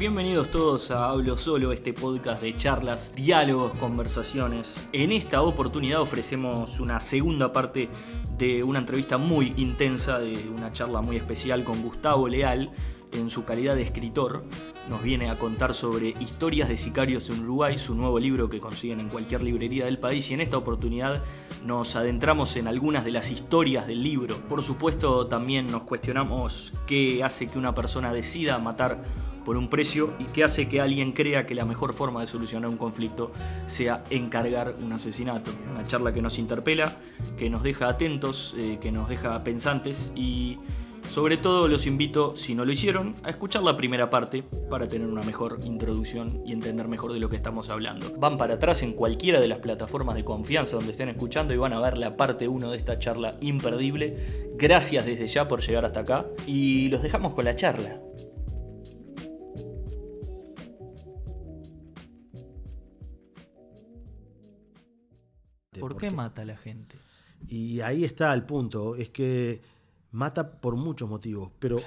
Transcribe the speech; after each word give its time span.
Bienvenidos 0.00 0.50
todos 0.50 0.90
a 0.92 1.10
Hablo 1.10 1.36
Solo, 1.36 1.72
este 1.72 1.92
podcast 1.92 2.42
de 2.42 2.56
charlas, 2.56 3.12
diálogos, 3.14 3.78
conversaciones. 3.78 4.88
En 4.94 5.12
esta 5.12 5.42
oportunidad 5.42 6.00
ofrecemos 6.00 6.80
una 6.80 7.00
segunda 7.00 7.52
parte 7.52 7.90
de 8.38 8.64
una 8.64 8.78
entrevista 8.78 9.18
muy 9.18 9.52
intensa, 9.58 10.18
de 10.18 10.48
una 10.48 10.72
charla 10.72 11.02
muy 11.02 11.16
especial 11.16 11.64
con 11.64 11.82
Gustavo 11.82 12.28
Leal 12.28 12.70
en 13.12 13.28
su 13.28 13.44
calidad 13.44 13.76
de 13.76 13.82
escritor. 13.82 14.46
Nos 14.88 15.02
viene 15.02 15.28
a 15.28 15.38
contar 15.38 15.74
sobre 15.74 16.14
historias 16.18 16.70
de 16.70 16.78
sicarios 16.78 17.28
en 17.28 17.44
Uruguay, 17.44 17.76
su 17.76 17.94
nuevo 17.94 18.18
libro 18.18 18.48
que 18.48 18.58
consiguen 18.58 19.00
en 19.00 19.10
cualquier 19.10 19.42
librería 19.42 19.84
del 19.84 19.98
país 19.98 20.30
y 20.30 20.34
en 20.34 20.40
esta 20.40 20.56
oportunidad 20.56 21.22
nos 21.64 21.96
adentramos 21.96 22.56
en 22.56 22.68
algunas 22.68 23.04
de 23.04 23.10
las 23.10 23.30
historias 23.30 23.86
del 23.86 24.02
libro. 24.02 24.36
Por 24.48 24.62
supuesto 24.62 25.26
también 25.26 25.66
nos 25.66 25.82
cuestionamos 25.84 26.72
qué 26.86 27.22
hace 27.22 27.46
que 27.46 27.58
una 27.58 27.74
persona 27.74 28.12
decida 28.12 28.58
matar 28.58 29.02
por 29.44 29.56
un 29.56 29.68
precio 29.68 30.14
y 30.18 30.24
qué 30.24 30.44
hace 30.44 30.68
que 30.68 30.80
alguien 30.80 31.12
crea 31.12 31.46
que 31.46 31.54
la 31.54 31.64
mejor 31.64 31.92
forma 31.92 32.20
de 32.20 32.26
solucionar 32.26 32.70
un 32.70 32.76
conflicto 32.76 33.32
sea 33.66 34.04
encargar 34.10 34.74
un 34.82 34.92
asesinato. 34.92 35.50
Una 35.72 35.84
charla 35.84 36.12
que 36.12 36.22
nos 36.22 36.38
interpela, 36.38 36.96
que 37.36 37.50
nos 37.50 37.62
deja 37.62 37.88
atentos, 37.88 38.54
eh, 38.58 38.78
que 38.80 38.92
nos 38.92 39.08
deja 39.08 39.42
pensantes 39.42 40.12
y 40.14 40.58
sobre 41.10 41.38
todo 41.38 41.66
los 41.66 41.88
invito, 41.88 42.36
si 42.36 42.54
no 42.54 42.64
lo 42.64 42.70
hicieron, 42.70 43.16
a 43.24 43.30
escuchar 43.30 43.64
la 43.64 43.76
primera 43.76 44.08
parte 44.10 44.44
para 44.70 44.86
tener 44.86 45.08
una 45.08 45.22
mejor 45.22 45.58
introducción 45.64 46.40
y 46.46 46.52
entender 46.52 46.86
mejor 46.86 47.12
de 47.12 47.18
lo 47.18 47.28
que 47.28 47.34
estamos 47.34 47.68
hablando. 47.68 48.14
Van 48.16 48.36
para 48.36 48.54
atrás 48.54 48.84
en 48.84 48.92
cualquiera 48.92 49.40
de 49.40 49.48
las 49.48 49.58
plataformas 49.58 50.14
de 50.14 50.22
confianza 50.22 50.76
donde 50.76 50.92
estén 50.92 51.08
escuchando 51.08 51.52
y 51.52 51.56
van 51.56 51.72
a 51.72 51.80
ver 51.80 51.98
la 51.98 52.16
parte 52.16 52.46
1 52.46 52.70
de 52.70 52.76
esta 52.76 52.96
charla 52.96 53.36
imperdible. 53.40 54.54
Gracias 54.54 55.04
desde 55.04 55.26
ya 55.26 55.48
por 55.48 55.60
llegar 55.62 55.84
hasta 55.84 56.00
acá 56.00 56.26
y 56.46 56.88
los 56.90 57.02
dejamos 57.02 57.34
con 57.34 57.44
la 57.44 57.56
charla. 57.56 58.00
¿Por 65.80 65.96
qué 65.96 66.10
mata 66.12 66.42
a 66.42 66.44
la 66.44 66.56
gente? 66.56 66.94
Y 67.48 67.80
ahí 67.80 68.04
está 68.04 68.32
el 68.32 68.44
punto, 68.44 68.94
es 68.94 69.08
que 69.08 69.79
mata 70.10 70.60
por 70.60 70.76
muchos 70.76 71.08
motivos, 71.08 71.52
pero 71.58 71.78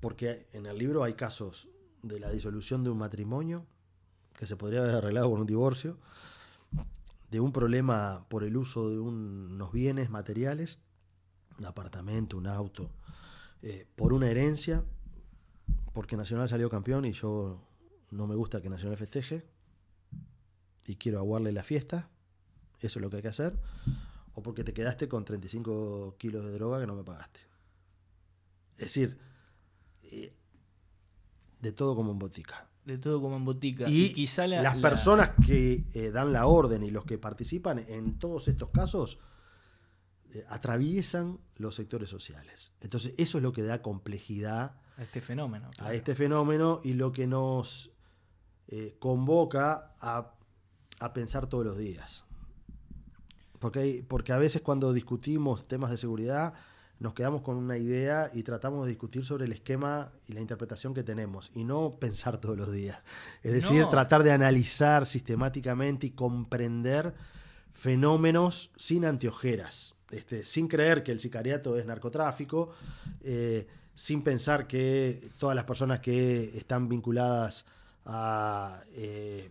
porque 0.00 0.46
en 0.52 0.66
el 0.66 0.78
libro 0.78 1.02
hay 1.04 1.14
casos 1.14 1.68
de 2.02 2.20
la 2.20 2.30
disolución 2.30 2.84
de 2.84 2.90
un 2.90 2.98
matrimonio 2.98 3.66
que 4.38 4.46
se 4.46 4.56
podría 4.56 4.80
haber 4.80 4.96
arreglado 4.96 5.30
con 5.30 5.40
un 5.40 5.46
divorcio, 5.46 5.98
de 7.30 7.40
un 7.40 7.52
problema 7.52 8.24
por 8.28 8.44
el 8.44 8.56
uso 8.56 8.88
de 8.88 8.98
unos 8.98 9.72
bienes 9.72 10.10
materiales, 10.10 10.78
un 11.58 11.66
apartamento, 11.66 12.36
un 12.38 12.46
auto, 12.46 12.90
eh, 13.62 13.86
por 13.96 14.12
una 14.12 14.30
herencia, 14.30 14.84
porque 15.92 16.16
Nacional 16.16 16.48
salió 16.48 16.70
campeón 16.70 17.04
y 17.04 17.12
yo 17.12 17.60
no 18.12 18.26
me 18.26 18.36
gusta 18.36 18.62
que 18.62 18.70
Nacional 18.70 18.96
festeje 18.96 19.44
y 20.86 20.96
quiero 20.96 21.18
aguarle 21.18 21.52
la 21.52 21.64
fiesta, 21.64 22.08
eso 22.80 22.98
es 22.98 23.02
lo 23.02 23.10
que 23.10 23.16
hay 23.16 23.22
que 23.22 23.28
hacer, 23.28 23.58
o 24.38 24.42
porque 24.42 24.62
te 24.62 24.72
quedaste 24.72 25.08
con 25.08 25.24
35 25.24 26.14
kilos 26.16 26.44
de 26.44 26.52
droga 26.52 26.80
que 26.80 26.86
no 26.86 26.94
me 26.94 27.02
pagaste. 27.02 27.40
Es 28.76 28.84
decir, 28.84 29.18
eh, 30.04 30.32
de 31.60 31.72
todo 31.72 31.96
como 31.96 32.12
en 32.12 32.20
botica. 32.20 32.68
De 32.84 32.98
todo 32.98 33.20
como 33.20 33.36
en 33.36 33.44
botica. 33.44 33.88
Y, 33.88 34.12
quizá 34.12 34.46
las 34.46 34.76
personas 34.76 35.32
que 35.44 35.86
eh, 35.92 36.12
dan 36.12 36.32
la 36.32 36.46
orden 36.46 36.84
y 36.84 36.92
los 36.92 37.04
que 37.04 37.18
participan 37.18 37.80
en 37.80 38.16
todos 38.20 38.46
estos 38.46 38.70
casos 38.70 39.18
eh, 40.32 40.44
atraviesan 40.48 41.40
los 41.56 41.74
sectores 41.74 42.08
sociales. 42.08 42.72
Entonces, 42.80 43.14
eso 43.18 43.38
es 43.38 43.42
lo 43.42 43.52
que 43.52 43.64
da 43.64 43.82
complejidad 43.82 44.76
a 44.96 45.02
este 45.02 45.20
fenómeno. 45.20 45.68
A 45.78 45.94
este 45.94 46.14
fenómeno 46.14 46.80
y 46.84 46.92
lo 46.92 47.10
que 47.10 47.26
nos 47.26 47.90
convoca 48.98 49.96
a, 49.98 50.34
a 51.00 51.12
pensar 51.14 51.48
todos 51.48 51.64
los 51.64 51.78
días. 51.78 52.27
Porque, 53.58 54.04
porque 54.06 54.32
a 54.32 54.38
veces 54.38 54.62
cuando 54.62 54.92
discutimos 54.92 55.66
temas 55.66 55.90
de 55.90 55.98
seguridad 55.98 56.54
nos 57.00 57.14
quedamos 57.14 57.42
con 57.42 57.56
una 57.56 57.78
idea 57.78 58.30
y 58.34 58.42
tratamos 58.42 58.84
de 58.84 58.90
discutir 58.90 59.24
sobre 59.24 59.44
el 59.44 59.52
esquema 59.52 60.10
y 60.26 60.32
la 60.32 60.40
interpretación 60.40 60.94
que 60.94 61.04
tenemos 61.04 61.50
y 61.54 61.64
no 61.64 61.96
pensar 62.00 62.38
todos 62.38 62.56
los 62.56 62.72
días. 62.72 62.98
Es 63.42 63.52
decir, 63.52 63.86
tratar 63.86 64.22
de 64.22 64.32
analizar 64.32 65.06
sistemáticamente 65.06 66.08
y 66.08 66.10
comprender 66.10 67.14
fenómenos 67.72 68.72
sin 68.76 69.04
anteojeras, 69.04 69.94
este, 70.10 70.44
sin 70.44 70.66
creer 70.66 71.04
que 71.04 71.12
el 71.12 71.20
sicariato 71.20 71.78
es 71.78 71.86
narcotráfico, 71.86 72.70
eh, 73.20 73.68
sin 73.94 74.22
pensar 74.22 74.66
que 74.66 75.30
todas 75.38 75.54
las 75.54 75.64
personas 75.64 76.00
que 76.00 76.56
están 76.56 76.88
vinculadas 76.88 77.66
a 78.04 78.82
eh, 78.92 79.50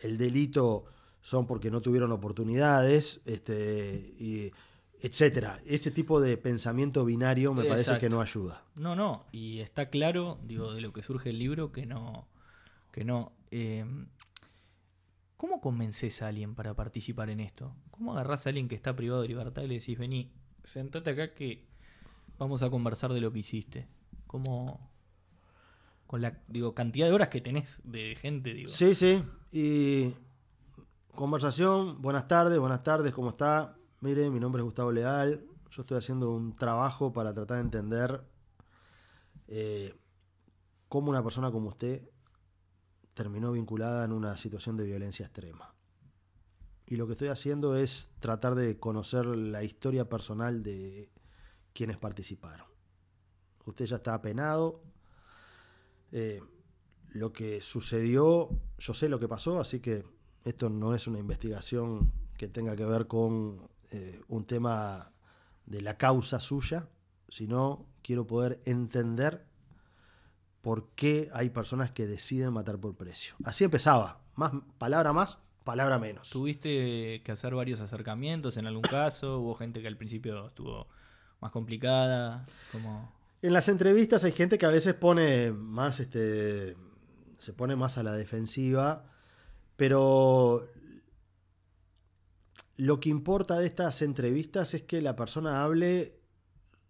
el 0.00 0.18
delito 0.18 0.84
son 1.20 1.46
porque 1.46 1.70
no 1.70 1.80
tuvieron 1.80 2.12
oportunidades, 2.12 3.20
este, 3.24 4.14
y 4.18 4.52
etcétera. 5.00 5.60
Ese 5.66 5.90
tipo 5.90 6.20
de 6.20 6.36
pensamiento 6.36 7.04
binario 7.04 7.54
me 7.54 7.64
parece 7.64 7.98
que 7.98 8.08
no 8.08 8.20
ayuda. 8.20 8.64
No, 8.76 8.96
no, 8.96 9.26
y 9.32 9.60
está 9.60 9.90
claro, 9.90 10.38
digo, 10.44 10.72
de 10.72 10.80
lo 10.80 10.92
que 10.92 11.02
surge 11.02 11.30
el 11.30 11.38
libro, 11.38 11.72
que 11.72 11.86
no, 11.86 12.26
que 12.92 13.04
no. 13.04 13.32
Em, 13.50 14.08
¿Cómo 15.36 15.60
convences 15.60 16.20
a 16.22 16.28
alguien 16.28 16.56
para 16.56 16.74
participar 16.74 17.30
en 17.30 17.38
esto? 17.38 17.72
¿Cómo 17.92 18.12
agarrás 18.12 18.46
a 18.46 18.50
alguien 18.50 18.66
que 18.66 18.74
está 18.74 18.96
privado 18.96 19.22
de 19.22 19.28
libertad 19.28 19.62
y 19.62 19.68
le 19.68 19.74
decís, 19.74 19.96
vení, 19.96 20.32
sentate 20.64 21.10
acá 21.10 21.32
que 21.32 21.64
vamos 22.38 22.62
a 22.62 22.70
conversar 22.70 23.12
de 23.12 23.20
lo 23.20 23.32
que 23.32 23.38
hiciste? 23.38 23.86
¿Cómo, 24.26 24.90
con 26.08 26.22
la 26.22 26.40
digo, 26.48 26.74
cantidad 26.74 27.06
de 27.06 27.12
horas 27.12 27.28
que 27.28 27.40
tenés 27.40 27.80
de 27.84 28.16
gente, 28.16 28.52
digo. 28.52 28.68
Sí, 28.68 28.96
sí. 28.96 29.22
Y 29.52 30.12
Conversación, 31.18 32.00
buenas 32.00 32.28
tardes, 32.28 32.60
buenas 32.60 32.84
tardes, 32.84 33.12
¿cómo 33.12 33.30
está? 33.30 33.76
Mire, 34.02 34.30
mi 34.30 34.38
nombre 34.38 34.60
es 34.60 34.64
Gustavo 34.64 34.92
Leal, 34.92 35.44
yo 35.68 35.82
estoy 35.82 35.98
haciendo 35.98 36.30
un 36.30 36.54
trabajo 36.54 37.12
para 37.12 37.34
tratar 37.34 37.56
de 37.56 37.62
entender 37.64 38.22
eh, 39.48 39.96
cómo 40.88 41.10
una 41.10 41.20
persona 41.20 41.50
como 41.50 41.70
usted 41.70 42.08
terminó 43.14 43.50
vinculada 43.50 44.04
en 44.04 44.12
una 44.12 44.36
situación 44.36 44.76
de 44.76 44.84
violencia 44.84 45.26
extrema. 45.26 45.74
Y 46.86 46.94
lo 46.94 47.08
que 47.08 47.14
estoy 47.14 47.30
haciendo 47.30 47.74
es 47.74 48.12
tratar 48.20 48.54
de 48.54 48.78
conocer 48.78 49.26
la 49.26 49.64
historia 49.64 50.08
personal 50.08 50.62
de 50.62 51.10
quienes 51.72 51.96
participaron. 51.96 52.68
Usted 53.64 53.86
ya 53.86 53.96
está 53.96 54.14
apenado. 54.14 54.84
Eh, 56.12 56.40
lo 57.08 57.32
que 57.32 57.60
sucedió, 57.60 58.50
yo 58.78 58.94
sé 58.94 59.08
lo 59.08 59.18
que 59.18 59.26
pasó, 59.26 59.58
así 59.58 59.80
que 59.80 60.04
esto 60.44 60.70
no 60.70 60.94
es 60.94 61.06
una 61.06 61.18
investigación 61.18 62.12
que 62.36 62.48
tenga 62.48 62.76
que 62.76 62.84
ver 62.84 63.06
con 63.06 63.68
eh, 63.92 64.20
un 64.28 64.44
tema 64.44 65.12
de 65.66 65.82
la 65.82 65.96
causa 65.98 66.40
suya, 66.40 66.88
sino 67.28 67.86
quiero 68.02 68.26
poder 68.26 68.60
entender 68.64 69.44
por 70.62 70.90
qué 70.90 71.30
hay 71.32 71.50
personas 71.50 71.90
que 71.90 72.06
deciden 72.06 72.52
matar 72.52 72.78
por 72.78 72.94
precio. 72.94 73.34
Así 73.44 73.64
empezaba, 73.64 74.20
más 74.34 74.52
palabra 74.78 75.12
más, 75.12 75.38
palabra 75.64 75.98
menos. 75.98 76.30
¿Tuviste 76.30 77.22
que 77.22 77.32
hacer 77.32 77.54
varios 77.54 77.80
acercamientos 77.80 78.56
en 78.56 78.66
algún 78.66 78.82
caso? 78.82 79.40
¿Hubo 79.40 79.54
gente 79.54 79.82
que 79.82 79.88
al 79.88 79.96
principio 79.96 80.46
estuvo 80.48 80.88
más 81.40 81.52
complicada? 81.52 82.46
como 82.72 83.12
En 83.42 83.52
las 83.52 83.68
entrevistas 83.68 84.24
hay 84.24 84.32
gente 84.32 84.58
que 84.58 84.66
a 84.66 84.70
veces 84.70 84.94
pone 84.94 85.52
más, 85.52 86.00
este, 86.00 86.76
se 87.38 87.52
pone 87.52 87.76
más 87.76 87.98
a 87.98 88.02
la 88.02 88.12
defensiva 88.12 89.04
pero 89.78 90.68
lo 92.78 92.98
que 92.98 93.10
importa 93.10 93.60
de 93.60 93.66
estas 93.66 94.02
entrevistas 94.02 94.74
es 94.74 94.82
que 94.82 95.00
la 95.00 95.14
persona 95.14 95.62
hable 95.62 96.20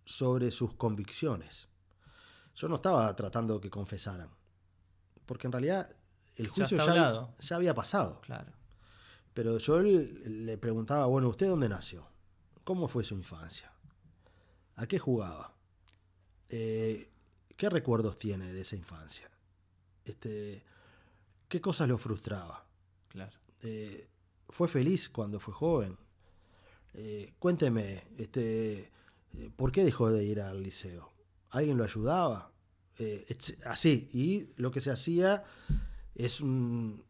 sobre 0.07 0.51
sus 0.51 0.73
convicciones. 0.73 1.69
Yo 2.55 2.67
no 2.67 2.77
estaba 2.77 3.15
tratando 3.15 3.61
que 3.61 3.69
confesaran, 3.69 4.31
porque 5.27 5.49
en 5.49 5.53
realidad 5.53 5.95
el 6.37 6.49
juicio 6.49 6.79
ya, 6.79 7.29
ya, 7.39 7.57
había 7.57 7.75
pasado. 7.75 8.23
Claro. 8.23 8.53
Pero 9.35 9.59
yo 9.59 9.83
le 9.83 10.57
preguntaba, 10.57 11.05
bueno, 11.05 11.29
¿usted 11.29 11.47
dónde 11.47 11.69
nació? 11.69 12.09
¿Cómo 12.65 12.89
fue 12.89 13.05
su 13.05 13.15
infancia? 13.15 13.71
¿A 14.77 14.87
qué 14.87 14.99
jugaba? 14.99 15.55
Eh, 16.49 17.13
¿Qué 17.55 17.69
recuerdos 17.69 18.17
tiene 18.17 18.51
de 18.51 18.63
esa 18.63 18.77
infancia? 18.77 19.31
Este, 20.07 20.65
¿Qué 21.49 21.61
cosas 21.61 21.87
lo 21.87 21.99
frustraba? 21.99 22.68
Claro. 23.19 23.37
Eh, 23.63 24.09
¿Fue 24.49 24.69
feliz 24.69 25.09
cuando 25.09 25.41
fue 25.41 25.53
joven? 25.53 25.97
Eh, 26.95 27.35
cuénteme, 27.39 28.05
este, 28.17 28.93
eh, 29.35 29.51
¿por 29.57 29.73
qué 29.73 29.85
dejó 29.85 30.11
de 30.11 30.25
ir 30.25 30.41
al 30.41 30.63
liceo? 30.63 31.13
¿Alguien 31.51 31.77
lo 31.77 31.85
ayudaba? 31.85 32.53
así, 33.65 34.09
y 34.13 34.51
lo 34.57 34.73
que 34.73 34.81
se 34.81 34.91
hacía 34.91 35.45
es 36.17 36.41
un, 36.41 37.05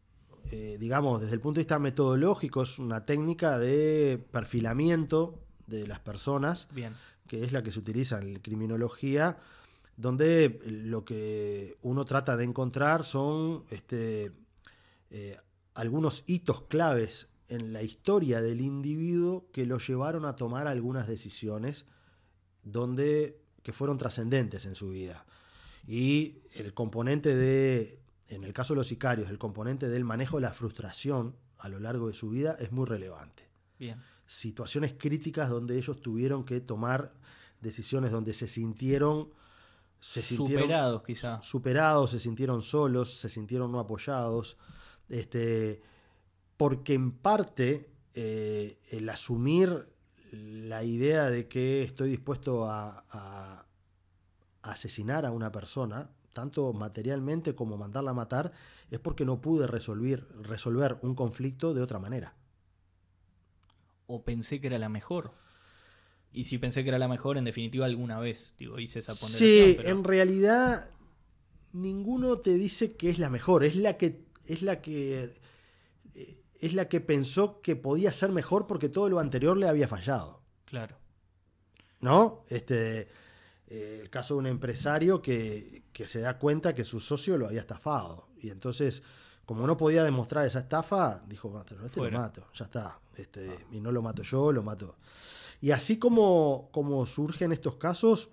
digamos, 0.77 1.19
desde 1.19 1.33
el 1.33 1.41
punto 1.41 1.57
de 1.57 1.61
vista 1.61 1.79
metodológico, 1.79 2.61
es 2.61 2.77
una 2.77 3.07
técnica 3.07 3.57
de 3.57 4.23
perfilamiento 4.31 5.39
de 5.65 5.87
las 5.87 5.99
personas, 5.99 6.67
Bien. 6.71 6.93
que 7.27 7.43
es 7.43 7.53
la 7.53 7.63
que 7.63 7.71
se 7.71 7.79
utiliza 7.79 8.19
en 8.19 8.35
criminología, 8.35 9.39
donde 9.99 10.61
lo 10.65 11.03
que 11.03 11.77
uno 11.81 12.05
trata 12.05 12.37
de 12.37 12.45
encontrar 12.45 13.03
son 13.03 13.65
este, 13.69 14.31
eh, 15.11 15.37
algunos 15.79 16.23
hitos 16.27 16.63
claves 16.63 17.29
en 17.47 17.71
la 17.71 17.81
historia 17.83 18.41
del 18.41 18.59
individuo 18.59 19.47
que 19.53 19.65
lo 19.65 19.77
llevaron 19.77 20.25
a 20.25 20.35
tomar 20.35 20.67
algunas 20.67 21.07
decisiones 21.07 21.85
donde, 22.63 23.41
que 23.63 23.71
fueron 23.71 23.97
trascendentes 23.97 24.65
en 24.65 24.75
su 24.75 24.89
vida. 24.89 25.25
Y 25.87 26.39
el 26.53 26.73
componente 26.73 27.33
de, 27.33 28.01
en 28.27 28.43
el 28.43 28.51
caso 28.51 28.73
de 28.73 28.79
los 28.79 28.87
sicarios, 28.87 29.29
el 29.29 29.37
componente 29.37 29.87
del 29.87 30.03
manejo 30.03 30.35
de 30.35 30.41
la 30.41 30.53
frustración 30.53 31.37
a 31.57 31.69
lo 31.69 31.79
largo 31.79 32.09
de 32.09 32.13
su 32.13 32.29
vida 32.29 32.57
es 32.59 32.73
muy 32.73 32.85
relevante. 32.85 33.47
Bien. 33.79 34.01
Situaciones 34.25 34.93
críticas 34.97 35.49
donde 35.49 35.77
ellos 35.77 36.01
tuvieron 36.01 36.43
que 36.43 36.59
tomar 36.59 37.13
decisiones 37.61 38.11
donde 38.11 38.33
se 38.33 38.49
sintieron 38.49 39.29
se 40.01 40.21
sintieron 40.21 40.63
Superados, 40.63 41.03
quizá. 41.03 41.41
superados, 41.41 42.11
se 42.11 42.19
sintieron 42.19 42.61
solos, 42.61 43.17
se 43.17 43.29
sintieron 43.29 43.71
no 43.71 43.79
apoyados, 43.79 44.57
este, 45.09 45.81
porque 46.57 46.93
en 46.93 47.11
parte 47.11 47.89
eh, 48.13 48.77
el 48.91 49.07
asumir 49.09 49.87
la 50.31 50.83
idea 50.83 51.29
de 51.29 51.47
que 51.47 51.83
estoy 51.83 52.09
dispuesto 52.11 52.65
a, 52.69 53.05
a- 53.09 53.65
a 54.61 54.71
asesinar 54.71 55.25
a 55.25 55.31
una 55.31 55.51
persona, 55.51 56.09
tanto 56.33 56.71
materialmente 56.73 57.55
como 57.55 57.77
mandarla 57.77 58.11
a 58.11 58.13
matar, 58.13 58.51
es 58.91 58.99
porque 58.99 59.25
no 59.25 59.41
pude 59.41 59.67
resolver, 59.67 60.27
resolver 60.41 60.97
un 61.01 61.15
conflicto 61.15 61.73
de 61.73 61.81
otra 61.81 61.97
manera. 61.99 62.35
O 64.07 64.23
pensé 64.23 64.59
que 64.59 64.67
era 64.67 64.79
la 64.79 64.89
mejor. 64.89 65.31
Y 66.31 66.43
si 66.45 66.57
pensé 66.57 66.83
que 66.83 66.89
era 66.89 66.99
la 66.99 67.07
mejor, 67.07 67.37
en 67.37 67.45
definitiva, 67.45 67.85
alguna 67.85 68.19
vez, 68.19 68.53
digo, 68.57 68.79
hice 68.79 68.99
esa 68.99 69.13
ponderación. 69.15 69.67
Sí, 69.69 69.73
pero- 69.77 69.89
en 69.89 70.03
realidad 70.03 70.89
ninguno 71.73 72.39
te 72.39 72.53
dice 72.55 72.95
que 72.95 73.09
es 73.09 73.19
la 73.19 73.29
mejor, 73.29 73.63
es 73.63 73.75
la 73.75 73.97
que 73.97 74.25
es 74.51 74.61
la 74.61 74.81
que 74.81 75.33
eh, 76.15 76.41
es 76.59 76.73
la 76.73 76.89
que 76.89 76.99
pensó 76.99 77.61
que 77.61 77.75
podía 77.75 78.11
ser 78.11 78.31
mejor 78.31 78.67
porque 78.67 78.89
todo 78.89 79.07
lo 79.09 79.19
anterior 79.19 79.55
le 79.57 79.67
había 79.69 79.87
fallado, 79.87 80.41
Claro. 80.65 80.97
¿no? 82.01 82.43
Este 82.49 83.07
eh, 83.67 83.99
el 84.01 84.09
caso 84.09 84.33
de 84.33 84.39
un 84.39 84.47
empresario 84.47 85.21
que, 85.21 85.83
que 85.93 86.07
se 86.07 86.19
da 86.21 86.37
cuenta 86.39 86.73
que 86.75 86.83
su 86.83 86.99
socio 86.99 87.37
lo 87.37 87.47
había 87.47 87.61
estafado 87.61 88.27
y 88.41 88.49
entonces 88.49 89.03
como 89.45 89.65
no 89.65 89.77
podía 89.77 90.03
demostrar 90.03 90.45
esa 90.45 90.59
estafa, 90.59 91.23
dijo, 91.27 91.49
"Mato, 91.49 91.75
este 91.83 91.99
lo 92.01 92.11
mato, 92.11 92.45
ya 92.53 92.65
está. 92.65 92.99
Este, 93.15 93.49
Y 93.71 93.79
no 93.79 93.91
lo 93.91 94.01
mato 94.03 94.21
yo, 94.21 94.51
lo 94.51 94.61
mato. 94.61 94.95
Y 95.59 95.71
así 95.71 95.97
como, 95.97 96.69
como 96.71 97.05
surgen 97.07 97.51
estos 97.51 97.75
casos, 97.75 98.29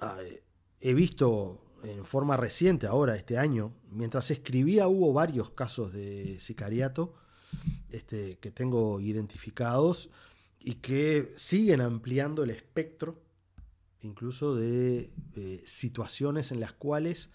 ah, 0.00 0.18
eh, 0.22 0.42
he 0.80 0.94
visto 0.94 1.60
en 1.84 2.04
forma 2.04 2.36
reciente, 2.36 2.86
ahora, 2.86 3.16
este 3.16 3.38
año, 3.38 3.74
mientras 3.90 4.30
escribía 4.30 4.88
hubo 4.88 5.12
varios 5.12 5.50
casos 5.50 5.92
de 5.92 6.40
sicariato 6.40 7.14
este, 7.90 8.38
que 8.38 8.50
tengo 8.50 9.00
identificados 9.00 10.10
y 10.58 10.76
que 10.76 11.32
siguen 11.36 11.80
ampliando 11.80 12.42
el 12.42 12.50
espectro 12.50 13.22
incluso 14.00 14.54
de 14.54 15.12
eh, 15.34 15.62
situaciones 15.66 16.52
en 16.52 16.60
las 16.60 16.72
cuales 16.72 17.30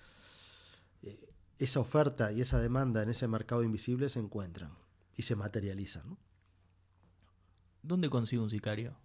eh, 1.02 1.30
esa 1.58 1.80
oferta 1.80 2.32
y 2.32 2.42
esa 2.42 2.60
demanda 2.60 3.04
en 3.04 3.10
ese 3.10 3.28
mercado 3.28 3.64
invisible 3.64 4.10
se 4.10 4.20
encuentran 4.20 4.72
y 5.16 5.24
se 5.24 5.36
materializan. 5.36 6.10
¿no? 6.10 6.18
¿Dónde 7.82 8.10
consigo 8.10 8.44
un 8.44 8.50
sicario? 8.50 8.96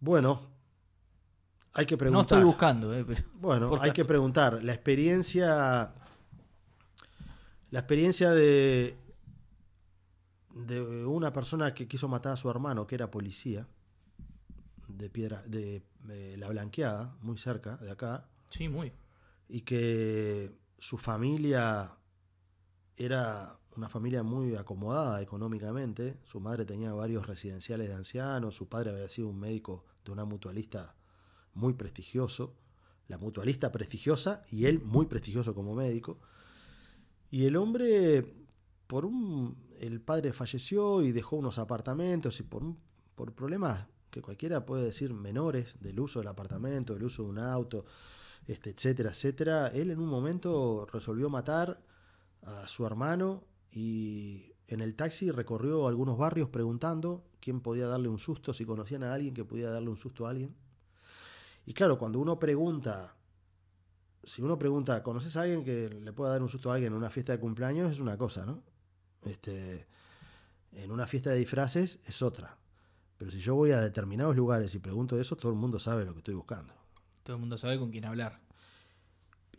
Bueno, 0.00 0.53
hay 1.74 1.86
que 1.86 1.94
No 1.94 1.98
preguntar. 1.98 2.38
estoy 2.38 2.44
buscando, 2.44 2.94
eh, 2.94 3.04
pero- 3.04 3.22
Bueno, 3.40 3.78
hay 3.80 3.92
que 3.92 4.04
preguntar. 4.04 4.62
La 4.62 4.72
experiencia. 4.72 5.92
La 7.70 7.78
experiencia 7.80 8.30
de. 8.30 8.96
de 10.54 10.80
una 11.06 11.32
persona 11.32 11.74
que 11.74 11.88
quiso 11.88 12.08
matar 12.08 12.32
a 12.34 12.36
su 12.36 12.48
hermano, 12.48 12.86
que 12.86 12.94
era 12.94 13.10
policía, 13.10 13.66
de 14.88 15.10
piedra. 15.10 15.42
de 15.46 15.82
eh, 16.10 16.36
la 16.38 16.48
blanqueada, 16.48 17.16
muy 17.22 17.38
cerca 17.38 17.76
de 17.78 17.90
acá, 17.90 18.28
Sí, 18.50 18.68
muy. 18.68 18.92
y 19.48 19.62
que 19.62 20.52
su 20.78 20.98
familia 20.98 21.90
era 22.96 23.58
una 23.76 23.88
familia 23.88 24.22
muy 24.22 24.54
acomodada 24.54 25.20
económicamente. 25.22 26.18
Su 26.24 26.38
madre 26.40 26.64
tenía 26.64 26.92
varios 26.92 27.26
residenciales 27.26 27.88
de 27.88 27.94
ancianos, 27.94 28.54
su 28.54 28.68
padre 28.68 28.90
había 28.90 29.08
sido 29.08 29.28
un 29.28 29.40
médico 29.40 29.84
de 30.04 30.12
una 30.12 30.24
mutualista 30.24 30.94
muy 31.54 31.74
prestigioso, 31.74 32.54
la 33.08 33.18
mutualista 33.18 33.70
prestigiosa 33.72 34.42
y 34.50 34.66
él 34.66 34.80
muy 34.82 35.06
prestigioso 35.06 35.54
como 35.54 35.74
médico. 35.74 36.18
Y 37.30 37.44
el 37.46 37.56
hombre, 37.56 38.34
por 38.86 39.04
un, 39.04 39.56
el 39.80 40.00
padre 40.00 40.32
falleció 40.32 41.02
y 41.02 41.12
dejó 41.12 41.36
unos 41.36 41.58
apartamentos 41.58 42.38
y 42.40 42.44
por, 42.44 42.62
un- 42.64 42.78
por 43.14 43.32
problemas 43.34 43.86
que 44.10 44.22
cualquiera 44.22 44.64
puede 44.64 44.84
decir 44.84 45.12
menores 45.12 45.76
del 45.80 45.98
uso 45.98 46.20
del 46.20 46.28
apartamento, 46.28 46.94
del 46.94 47.04
uso 47.04 47.24
de 47.24 47.28
un 47.30 47.38
auto, 47.38 47.84
este, 48.46 48.70
etcétera, 48.70 49.10
etcétera, 49.10 49.68
él 49.68 49.90
en 49.90 49.98
un 49.98 50.08
momento 50.08 50.86
resolvió 50.92 51.28
matar 51.30 51.82
a 52.42 52.66
su 52.68 52.86
hermano 52.86 53.44
y 53.72 54.52
en 54.68 54.80
el 54.80 54.94
taxi 54.94 55.30
recorrió 55.30 55.88
algunos 55.88 56.16
barrios 56.18 56.48
preguntando 56.50 57.24
quién 57.40 57.60
podía 57.60 57.88
darle 57.88 58.08
un 58.08 58.18
susto, 58.18 58.52
si 58.52 58.64
conocían 58.64 59.02
a 59.02 59.12
alguien 59.14 59.34
que 59.34 59.44
pudiera 59.44 59.70
darle 59.70 59.90
un 59.90 59.96
susto 59.96 60.26
a 60.26 60.30
alguien. 60.30 60.54
Y 61.66 61.72
claro, 61.74 61.98
cuando 61.98 62.18
uno 62.18 62.38
pregunta, 62.38 63.14
si 64.22 64.42
uno 64.42 64.58
pregunta, 64.58 65.02
¿conoces 65.02 65.36
a 65.36 65.42
alguien 65.42 65.64
que 65.64 65.88
le 65.88 66.12
pueda 66.12 66.32
dar 66.32 66.42
un 66.42 66.48
susto 66.48 66.70
a 66.70 66.74
alguien 66.74 66.92
en 66.92 66.98
una 66.98 67.10
fiesta 67.10 67.32
de 67.32 67.38
cumpleaños? 67.40 67.90
Es 67.92 68.00
una 68.00 68.16
cosa, 68.18 68.44
¿no? 68.44 68.62
Este, 69.22 69.86
en 70.72 70.90
una 70.90 71.06
fiesta 71.06 71.30
de 71.30 71.36
disfraces 71.38 71.98
es 72.06 72.20
otra. 72.22 72.56
Pero 73.16 73.30
si 73.30 73.38
yo 73.40 73.54
voy 73.54 73.70
a 73.70 73.80
determinados 73.80 74.36
lugares 74.36 74.74
y 74.74 74.78
pregunto 74.78 75.18
eso, 75.18 75.36
todo 75.36 75.52
el 75.52 75.58
mundo 75.58 75.78
sabe 75.78 76.04
lo 76.04 76.12
que 76.12 76.18
estoy 76.18 76.34
buscando. 76.34 76.74
Todo 77.22 77.36
el 77.36 77.40
mundo 77.40 77.56
sabe 77.56 77.78
con 77.78 77.90
quién 77.90 78.04
hablar. 78.04 78.40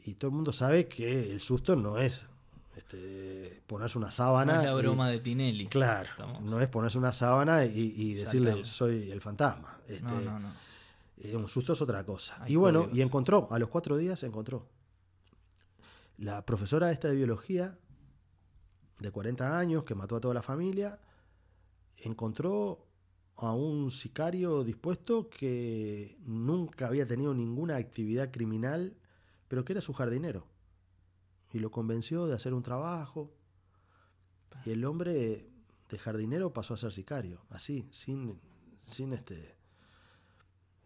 Y 0.06 0.16
todo 0.16 0.30
el 0.30 0.36
mundo 0.36 0.52
sabe 0.54 0.88
que 0.88 1.32
el 1.32 1.40
susto 1.40 1.76
no 1.76 1.98
es 1.98 2.24
este, 2.76 3.64
ponerse 3.66 3.98
una 3.98 4.08
No 4.08 4.12
sábana. 4.12 4.58
es 4.60 4.66
la 4.66 4.74
y- 4.74 4.78
broma 4.78 5.10
de 5.10 5.20
Tinelli. 5.20 5.68
Claro, 5.68 6.10
Estamos- 6.12 6.42
no 6.44 6.62
es 6.62 6.68
ponerse 6.68 6.98
una 7.00 7.14
sábana 7.14 7.66
y, 7.66 7.94
y 7.96 8.14
decirle 8.16 8.64
soy 8.66 9.10
el 9.10 9.22
fantasma. 9.22 9.80
Este, 9.88 10.04
No, 10.04 10.22
no, 10.22 10.40
no. 10.40 10.50
Eh, 11.18 11.36
un 11.36 11.48
susto 11.48 11.74
es 11.74 11.82
otra 11.82 12.06
cosa. 12.06 12.44
Y 12.48 12.56
bueno, 12.56 12.88
y 12.92 13.02
encontró, 13.02 13.48
a 13.52 13.60
los 13.60 13.70
cuatro 13.70 13.98
días 13.98 14.24
encontró. 14.24 14.68
La 16.18 16.46
profesora 16.46 16.92
esta 16.92 17.10
de 17.10 17.16
biología, 17.16 17.78
de 19.00 19.12
40 19.12 19.58
años, 19.58 19.84
que 19.84 19.96
mató 19.96 20.16
a 20.16 20.22
toda 20.22 20.34
la 20.34 20.42
familia, 20.42 21.00
encontró 21.98 22.86
a 23.38 23.54
un 23.54 23.92
sicario 23.92 24.64
dispuesto 24.64 25.30
que 25.30 26.18
nunca 26.22 26.88
había 26.88 27.06
tenido 27.06 27.34
ninguna 27.34 27.76
actividad 27.76 28.32
criminal, 28.32 28.96
pero 29.48 29.66
que 29.66 29.74
era 29.74 29.82
su 29.82 29.94
jardinero. 29.94 30.48
Y 31.52 31.60
lo 31.60 31.72
convenció 31.72 32.28
de 32.28 32.34
hacer 32.34 32.54
un 32.54 32.64
trabajo. 32.64 33.34
Y 34.66 34.72
el 34.72 34.86
hombre 34.86 35.50
de 35.90 35.98
jardinero 35.98 36.54
pasó 36.54 36.74
a 36.74 36.78
ser 36.78 36.94
sicario, 36.94 37.46
así, 37.50 37.88
sin, 37.92 38.40
sin 38.86 39.14
este 39.14 39.55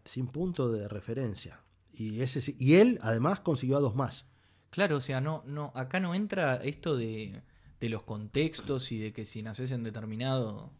sin 0.04 0.26
punto 0.28 0.70
de 0.70 0.88
referencia. 0.88 1.60
Y, 1.92 2.20
ese, 2.22 2.54
y 2.58 2.74
él 2.74 2.98
además 3.02 3.40
consiguió 3.40 3.76
a 3.76 3.80
dos 3.80 3.94
más. 3.94 4.26
Claro, 4.70 4.96
o 4.96 5.00
sea, 5.00 5.20
no, 5.20 5.42
no, 5.46 5.72
acá 5.74 5.98
no 6.00 6.14
entra 6.14 6.56
esto 6.56 6.96
de, 6.96 7.42
de 7.80 7.88
los 7.88 8.02
contextos 8.04 8.92
y 8.92 8.98
de 8.98 9.12
que 9.12 9.24
si 9.24 9.42
naces 9.42 9.70
en 9.72 9.82
determinado. 9.82 10.70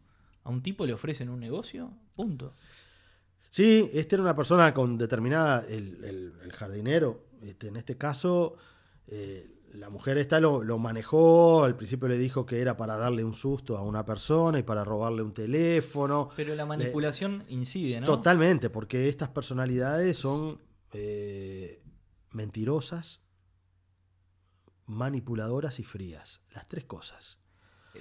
A 0.45 0.49
un 0.51 0.63
tipo 0.63 0.87
le 0.87 0.95
ofrecen 0.95 1.29
un 1.29 1.39
negocio, 1.41 1.93
punto. 2.17 2.55
Sí, 3.51 3.91
este 3.93 4.15
era 4.17 4.23
una 4.23 4.35
persona 4.37 4.73
con 4.73 4.97
determinada, 4.97 5.67
el, 5.69 6.03
el- 6.05 6.33
el 6.43 6.53
jardinero, 6.53 7.25
este, 7.43 7.69
en 7.69 7.77
este 7.77 7.97
caso, 7.99 8.57
eh, 9.09 9.51
la 9.75 9.89
mujer 9.91 10.19
esta 10.19 10.41
lo, 10.41 10.63
lo 10.63 10.79
manejó, 10.79 11.65
al 11.65 11.77
principio 11.77 12.09
le 12.09 12.19
dijo 12.19 12.45
que 12.47 12.61
era 12.61 12.77
para 12.77 12.97
darle 12.97 13.25
un 13.25 13.35
susto 13.35 13.77
a 13.77 13.83
una 13.83 14.05
persona 14.05 14.59
y 14.59 14.63
para 14.63 14.85
robarle 14.85 15.23
un 15.23 15.33
teléfono. 15.33 16.31
Pero 16.37 16.55
la 16.55 16.67
manipulación 16.67 17.45
incide, 17.49 18.01
¿no? 18.01 18.07
Totalmente, 18.07 18.71
porque 18.71 19.09
estas 19.09 19.29
personalidades 19.29 20.17
son 20.17 20.61
eh, 20.93 21.83
mentirosas, 22.33 23.23
manipuladoras 24.87 25.79
y 25.79 25.85
frías. 25.85 26.41
Las 26.53 26.69
tres 26.69 26.85
cosas. 26.85 27.39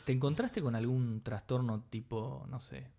¿Te 0.05 0.11
encontraste 0.11 0.61
con 0.61 0.75
algún 0.75 1.21
trastorno 1.21 1.83
tipo, 1.89 2.45
no 2.49 2.59
sé, 2.59 2.91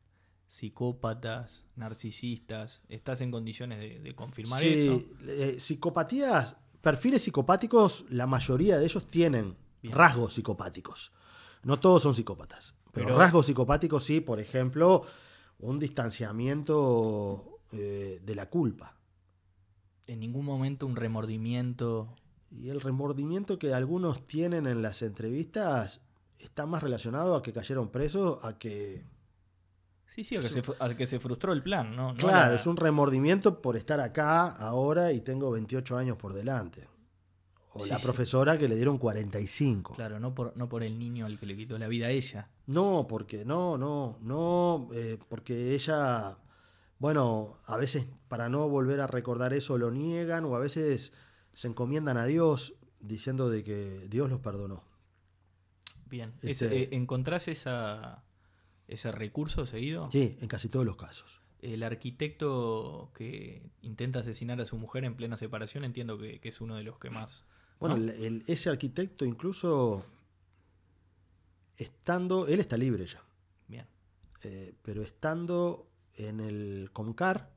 psicópatas, 0.49 1.67
narcisistas? 1.77 2.83
¿Estás 2.89 3.21
en 3.21 3.31
condiciones 3.31 3.79
de, 3.79 4.01
de 4.01 4.15
confirmar 4.15 4.63
eso? 4.63 4.99
Sí, 4.99 5.13
eh, 5.27 5.57
psicopatías, 5.59 6.57
perfiles 6.81 7.23
psicopáticos, 7.23 8.05
la 8.09 8.27
mayoría 8.27 8.79
de 8.79 8.85
ellos 8.85 9.07
tienen 9.07 9.57
Bien. 9.83 9.95
rasgos 9.95 10.35
psicopáticos. 10.35 11.13
No 11.63 11.79
todos 11.79 12.03
son 12.03 12.15
psicópatas, 12.15 12.75
pero, 12.93 13.07
Pero- 13.09 13.19
rasgos 13.19 13.47
psicopáticos 13.47 14.05
sí, 14.05 14.21
por 14.21 14.41
ejemplo, 14.41 15.05
un 15.59 15.79
distanciamiento 15.79 17.61
eh, 17.73 18.21
de 18.25 18.35
la 18.35 18.49
culpa. 18.49 18.97
En 20.07 20.21
ningún 20.21 20.45
momento 20.45 20.87
un 20.87 20.97
remordimiento. 20.97 22.15
Y 22.51 22.71
el 22.71 22.81
remordimiento 22.81 23.59
que 23.59 23.73
algunos 23.75 24.27
tienen 24.27 24.67
en 24.67 24.83
las 24.83 25.03
entrevistas 25.03 26.01
está 26.39 26.67
más 26.67 26.83
relacionado 26.83 27.37
a 27.37 27.43
que 27.43 27.53
cayeron 27.53 27.91
presos, 27.91 28.45
a 28.45 28.59
que... 28.59 29.05
Sí, 30.11 30.25
sí, 30.25 30.37
a 30.37 30.41
que, 30.41 30.49
se, 30.49 30.61
a 30.81 30.97
que 30.97 31.07
se 31.07 31.21
frustró 31.21 31.53
el 31.53 31.63
plan, 31.63 31.95
¿no? 31.95 32.17
Claro, 32.17 32.57
es 32.57 32.67
un 32.67 32.77
remordimiento 32.77 33.63
por 33.63 33.77
estar 33.77 34.01
acá 34.01 34.49
ahora 34.49 35.13
y 35.13 35.21
tengo 35.21 35.53
28 35.53 35.97
años 35.97 36.17
por 36.17 36.35
delante. 36.35 36.89
O 37.75 37.87
la 37.87 37.97
profesora 37.97 38.59
que 38.59 38.67
le 38.67 38.75
dieron 38.75 38.99
45. 38.99 39.95
Claro, 39.95 40.19
no 40.19 40.35
por, 40.35 40.57
no 40.57 40.69
por 40.69 40.83
el 40.83 40.99
niño 40.99 41.27
al 41.27 41.39
que 41.39 41.47
le 41.47 41.57
quitó 41.57 41.79
la 41.79 41.87
vida 41.87 42.09
a 42.09 42.11
ella. 42.11 42.49
No, 42.67 43.07
porque 43.09 43.45
no, 43.45 43.79
no, 43.79 44.19
no, 44.21 44.89
eh, 44.93 45.17
porque 45.29 45.77
ella, 45.77 46.39
bueno, 46.99 47.59
a 47.67 47.77
veces 47.77 48.09
para 48.27 48.49
no 48.49 48.69
volver 48.69 49.01
a 49.01 49.07
recordar 49.07 49.53
eso 49.53 49.79
lo 49.79 49.93
niegan 49.93 50.45
o 50.45 50.57
a 50.57 50.59
veces 50.59 51.13
se 51.55 51.69
encomiendan 51.69 52.17
a 52.17 52.25
Dios 52.25 52.75
diciendo 52.99 53.49
de 53.49 53.63
que 53.63 54.09
Dios 54.09 54.29
los 54.29 54.41
perdonó. 54.41 54.83
Bien. 56.07 56.35
Este 56.43 56.83
eh, 56.83 56.89
¿Encontrás 56.91 57.47
esa, 57.47 58.25
ese 58.91 59.13
recurso 59.13 59.67
seguido? 59.67 60.11
Sí, 60.11 60.37
en 60.41 60.49
casi 60.49 60.69
todos 60.69 60.85
los 60.85 60.97
casos. 60.97 61.41
El 61.63 61.83
arquitecto 61.83 63.11
que 63.15 63.63
intenta 63.83 64.19
asesinar 64.21 64.61
a 64.61 64.67
su 64.67 64.77
mujer 64.77 65.05
en 65.05 65.15
plena 65.15 65.37
separación, 65.37 65.85
entiendo 65.85 66.19
que, 66.19 66.41
es 66.43 66.61
uno 66.61 66.75
de 66.77 66.83
los 66.83 66.99
que 66.99 67.11
más. 67.11 67.45
Bueno, 67.79 68.13
ese 68.47 68.69
arquitecto 68.69 69.25
incluso 69.25 70.05
estando, 71.77 72.47
él 72.47 72.61
está 72.61 72.77
libre 72.77 73.07
ya. 73.07 73.23
Bien. 73.69 73.87
Eh, 74.43 74.75
pero 74.83 75.03
estando 75.03 75.87
en 76.15 76.41
el 76.41 76.91
Concar, 76.93 77.51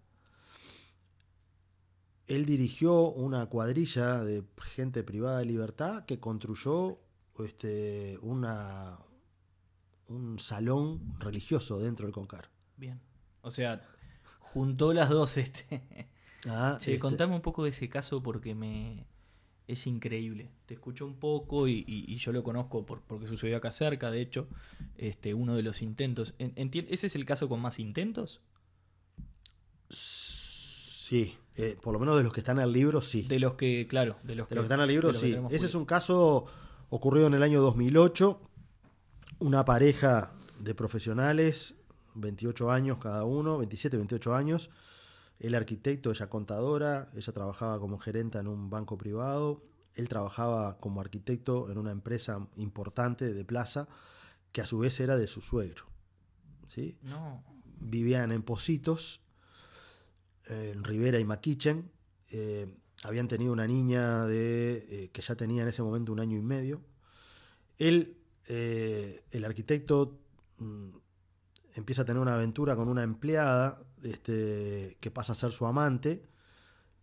él 2.27 2.45
dirigió 2.45 3.09
una 3.09 3.47
cuadrilla 3.47 4.23
de 4.23 4.43
gente 4.61 5.03
privada 5.03 5.39
de 5.39 5.45
libertad 5.45 6.05
que 6.05 6.19
construyó 6.19 6.99
este, 7.39 8.17
una, 8.21 8.99
un 10.13 10.39
salón 10.39 11.15
religioso 11.19 11.79
dentro 11.79 12.05
del 12.05 12.13
Concar. 12.13 12.49
Bien. 12.77 12.99
O 13.41 13.51
sea, 13.51 13.81
juntó 14.39 14.93
las 14.93 15.09
dos. 15.09 15.37
Este. 15.37 16.07
Ah, 16.45 16.75
este. 16.77 16.99
contame 16.99 17.33
un 17.35 17.41
poco 17.41 17.63
de 17.63 17.69
ese 17.69 17.87
caso 17.87 18.21
porque 18.21 18.53
me 18.53 19.05
es 19.67 19.87
increíble. 19.87 20.49
Te 20.65 20.73
escucho 20.73 21.05
un 21.05 21.15
poco 21.15 21.67
y, 21.67 22.15
yo 22.17 22.31
lo 22.31 22.43
conozco 22.43 22.85
porque 22.85 23.27
sucedió 23.27 23.57
acá 23.57 23.71
cerca, 23.71 24.11
de 24.11 24.21
hecho, 24.21 24.47
este, 24.97 25.33
uno 25.33 25.55
de 25.55 25.63
los 25.63 25.81
intentos. 25.81 26.35
¿Ese 26.37 27.07
es 27.07 27.15
el 27.15 27.25
caso 27.25 27.47
con 27.47 27.61
más 27.61 27.79
intentos? 27.79 28.41
Sí, 29.89 31.37
eh, 31.55 31.77
por 31.81 31.93
lo 31.93 31.99
menos 31.99 32.17
de 32.17 32.23
los 32.23 32.33
que 32.33 32.41
están 32.41 32.59
al 32.59 32.71
libro, 32.71 33.01
sí. 33.01 33.23
De 33.23 33.39
los 33.39 33.55
que, 33.55 33.87
claro, 33.87 34.17
de 34.23 34.35
los, 34.35 34.47
que, 34.47 34.59
están 34.59 34.79
al 34.79 34.87
libro, 34.87 35.13
sí. 35.13 35.35
Ese 35.49 35.65
es 35.65 35.75
un 35.75 35.85
caso 35.85 36.45
ocurrido 36.89 37.27
en 37.27 37.33
el 37.35 37.43
año 37.43 37.61
2008. 37.61 38.41
Una 39.39 39.65
pareja 39.65 40.31
de 40.59 40.75
profesionales, 40.75 41.75
28 42.15 42.71
años 42.71 42.97
cada 42.99 43.23
uno, 43.23 43.57
27, 43.57 43.97
28 43.97 44.35
años. 44.35 44.69
El 45.39 45.55
arquitecto, 45.55 46.11
ella 46.11 46.29
contadora, 46.29 47.11
ella 47.15 47.33
trabajaba 47.33 47.79
como 47.79 47.97
gerenta 47.97 48.39
en 48.39 48.47
un 48.47 48.69
banco 48.69 48.97
privado. 48.97 49.63
Él 49.95 50.07
trabajaba 50.07 50.77
como 50.79 51.01
arquitecto 51.01 51.69
en 51.69 51.77
una 51.77 51.91
empresa 51.91 52.47
importante 52.55 53.33
de 53.33 53.45
plaza, 53.45 53.87
que 54.51 54.61
a 54.61 54.65
su 54.65 54.79
vez 54.79 54.99
era 54.99 55.17
de 55.17 55.27
su 55.27 55.41
suegro. 55.41 55.85
¿sí? 56.67 56.97
No. 57.01 57.43
Vivían 57.79 58.31
en 58.31 58.43
Positos, 58.43 59.21
en 60.47 60.83
Rivera 60.83 61.19
y 61.19 61.25
Maquichen. 61.25 61.91
Eh, 62.31 62.73
habían 63.03 63.27
tenido 63.27 63.51
una 63.51 63.67
niña 63.67 64.25
de, 64.25 64.85
eh, 64.89 65.09
que 65.11 65.21
ya 65.21 65.35
tenía 65.35 65.63
en 65.63 65.69
ese 65.69 65.83
momento 65.83 66.11
un 66.11 66.19
año 66.19 66.37
y 66.37 66.41
medio. 66.41 66.81
Él, 67.77 68.17
eh, 68.47 69.23
el 69.31 69.45
arquitecto, 69.45 70.19
mm, 70.59 70.89
empieza 71.75 72.03
a 72.03 72.05
tener 72.05 72.21
una 72.21 72.35
aventura 72.35 72.75
con 72.75 72.87
una 72.87 73.03
empleada 73.03 73.81
este, 74.03 74.97
que 74.99 75.11
pasa 75.11 75.33
a 75.33 75.35
ser 75.35 75.51
su 75.51 75.65
amante, 75.65 76.23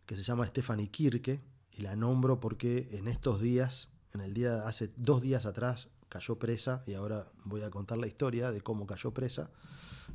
que 0.07 0.17
se 0.17 0.23
llama 0.23 0.47
Stephanie 0.47 0.91
Kirke, 0.91 1.41
y 1.73 1.83
la 1.83 1.97
nombro 1.97 2.41
porque 2.41 2.89
en 2.93 3.09
estos 3.09 3.41
días, 3.41 3.89
en 4.13 4.21
el 4.21 4.35
día, 4.35 4.67
hace 4.67 4.93
dos 4.97 5.23
días 5.23 5.47
atrás, 5.47 5.89
cayó 6.09 6.39
presa, 6.39 6.83
y 6.87 6.95
ahora 6.95 7.31
voy 7.45 7.63
a 7.63 7.71
contar 7.71 7.99
la 7.99 8.07
historia 8.07 8.51
de 8.51 8.61
cómo 8.61 8.87
cayó 8.87 9.13
presa 9.13 9.51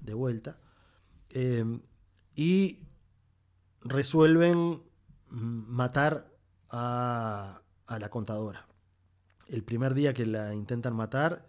de 0.02 0.14
vuelta. 0.14 0.60
y 2.36 2.80
resuelven 3.82 4.82
matar 5.30 6.32
a, 6.70 7.62
la 7.88 8.10
contadora. 8.10 8.68
El 9.48 9.64
primer 9.64 9.94
día 9.94 10.14
que 10.14 10.26
la 10.26 10.54
intentan 10.54 10.96
matar 10.96 11.46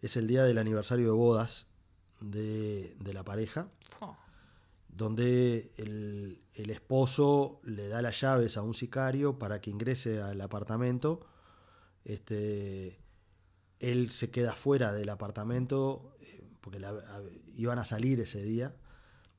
es 0.00 0.16
el 0.16 0.26
día 0.26 0.44
del 0.44 0.58
aniversario 0.58 1.06
de 1.06 1.12
bodas 1.12 1.66
de, 2.20 2.96
la 3.12 3.24
pareja, 3.24 3.68
oh. 4.00 4.16
donde 4.88 5.72
el, 5.76 6.40
esposo 6.54 7.60
le 7.62 7.88
da 7.88 8.02
las 8.02 8.20
llaves 8.20 8.56
a 8.56 8.62
un 8.62 8.74
sicario 8.74 9.38
para 9.38 9.60
que 9.60 9.70
ingrese 9.70 10.20
al 10.22 10.40
apartamento. 10.40 11.26
Este, 12.04 12.98
él 13.80 14.10
se 14.10 14.30
queda 14.30 14.54
fuera 14.54 14.92
del 14.92 15.08
apartamento 15.08 16.16
eh, 16.20 16.42
porque 16.60 16.80
iban 17.54 17.78
a 17.78 17.84
salir 17.84 18.20
ese 18.20 18.42
día 18.42 18.74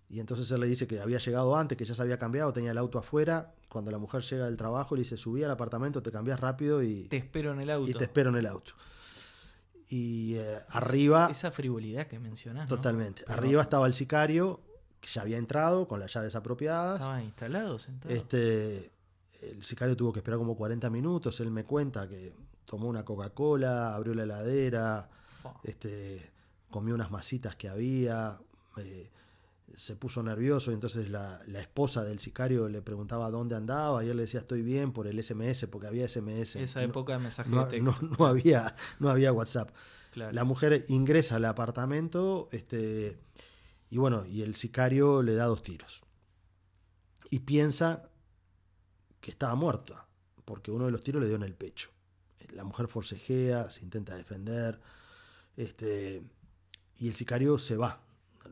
y 0.10 0.20
entonces 0.20 0.50
él 0.52 0.62
le 0.62 0.68
dice 0.68 0.88
que 0.88 1.02
había 1.02 1.18
llegado 1.18 1.58
antes, 1.58 1.78
que 1.78 1.84
ya 1.84 1.94
se 1.94 2.02
había 2.02 2.18
cambiado, 2.18 2.54
tenía 2.54 2.72
el 2.72 2.78
auto 2.78 2.98
afuera. 2.98 3.54
Cuando 3.70 3.92
la 3.92 3.98
mujer 3.98 4.22
llega 4.22 4.46
del 4.46 4.56
trabajo, 4.56 4.96
le 4.96 5.02
dice, 5.02 5.18
subí 5.18 5.44
al 5.44 5.52
apartamento, 5.52 6.02
te 6.02 6.12
cambias 6.12 6.40
rápido 6.40 6.82
y... 6.82 7.04
Te 7.10 7.18
espero 7.18 7.52
en 7.52 7.60
el 7.60 7.70
auto. 7.70 7.90
Y 7.90 7.94
te 7.94 8.06
espero 8.06 8.30
en 8.30 8.38
el 8.38 8.46
auto. 8.46 8.74
Y 9.90 10.36
eh, 10.36 10.60
arriba... 10.70 11.28
Esa 11.30 11.52
frivolidad 11.52 12.08
que 12.08 12.20
mencionas. 12.20 12.70
Totalmente. 12.70 13.24
Arriba 13.28 13.62
estaba 13.62 13.86
el 13.86 13.94
sicario, 13.94 14.62
que 15.02 15.10
ya 15.10 15.24
había 15.24 15.38
entrado 15.38 15.90
con 15.90 16.00
las 16.00 16.14
llaves 16.14 16.36
apropiadas. 16.36 17.02
Estaban 17.02 17.24
instalados. 17.24 17.90
Este, 18.08 18.92
el 19.42 19.62
sicario 19.62 19.98
tuvo 19.98 20.14
que 20.14 20.20
esperar 20.20 20.40
como 20.40 20.56
40 20.56 20.90
minutos. 20.90 21.38
Él 21.42 21.52
me 21.52 21.66
cuenta 21.66 22.08
que 22.08 22.34
tomó 22.64 22.88
una 22.88 23.04
Coca-Cola, 23.04 23.94
abrió 23.94 24.14
la 24.14 24.24
heladera, 24.24 25.10
este, 25.64 26.32
comió 26.70 26.96
unas 26.96 27.12
masitas 27.12 27.58
que 27.58 27.68
había. 27.68 28.38
Eh, 28.78 29.10
se 29.76 29.96
puso 29.96 30.24
nervioso 30.24 30.72
y 30.72 30.74
entonces 30.74 31.10
la, 31.10 31.42
esposa 31.56 32.04
del 32.04 32.20
sicario 32.20 32.70
le 32.70 32.82
preguntaba 32.82 33.30
dónde 33.30 33.56
andaba 33.56 34.04
y 34.04 34.10
él 34.10 34.18
le 34.18 34.24
decía 34.24 34.40
estoy 34.40 34.62
bien 34.62 34.94
por 34.94 35.08
el 35.08 35.22
SMS 35.22 35.68
porque 35.68 35.88
había 35.88 36.08
SMS. 36.08 36.56
Esa 36.56 36.84
época 36.84 37.14
de 37.14 37.20
mensaje 37.20 37.50
no, 37.50 37.66
de 37.66 37.72
texto. 37.72 37.96
No, 38.18 38.26
había, 38.26 38.76
no 39.00 39.10
había 39.10 39.32
WhatsApp. 39.32 39.70
La 40.16 40.44
mujer 40.44 40.84
ingresa 40.88 41.36
al 41.36 41.46
apartamento 41.46 42.50
este, 42.52 43.20
y 43.90 43.98
bueno, 43.98 44.26
y 44.26 44.42
el 44.42 44.56
sicario 44.56 45.22
le 45.22 45.36
da 45.36 45.46
dos 45.46 45.62
tiros. 45.62 46.02
Y 47.30 47.40
piensa 47.40 48.10
que 49.22 49.30
estaba 49.30 49.54
muerta 49.54 50.08
porque 50.44 50.72
uno 50.72 50.86
de 50.86 50.92
los 50.92 51.04
tiros 51.04 51.22
le 51.22 51.28
dio 51.28 51.36
en 51.36 51.44
el 51.44 51.54
pecho. 51.54 51.92
La 52.52 52.64
mujer 52.64 52.88
forcejea, 52.88 53.70
se 53.70 53.84
intenta 53.84 54.16
defender 54.16 54.80
este, 55.58 56.24
y 56.98 57.10
el 57.10 57.16
sicario 57.16 57.58
se 57.58 57.76
va 57.76 58.07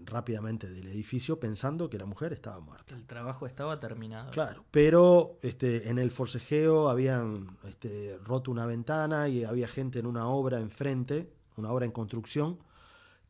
rápidamente 0.05 0.69
del 0.69 0.87
edificio 0.87 1.39
pensando 1.39 1.89
que 1.89 1.97
la 1.97 2.05
mujer 2.05 2.33
estaba 2.33 2.59
muerta. 2.59 2.95
El 2.95 3.05
trabajo 3.05 3.45
estaba 3.45 3.79
terminado. 3.79 4.31
Claro, 4.31 4.65
pero 4.71 5.37
este, 5.41 5.89
en 5.89 5.99
el 5.99 6.11
forcejeo 6.11 6.89
habían 6.89 7.57
este, 7.65 8.17
roto 8.23 8.51
una 8.51 8.65
ventana 8.65 9.27
y 9.27 9.43
había 9.43 9.67
gente 9.67 9.99
en 9.99 10.05
una 10.05 10.27
obra 10.27 10.59
enfrente, 10.59 11.31
una 11.57 11.71
obra 11.71 11.85
en 11.85 11.91
construcción, 11.91 12.59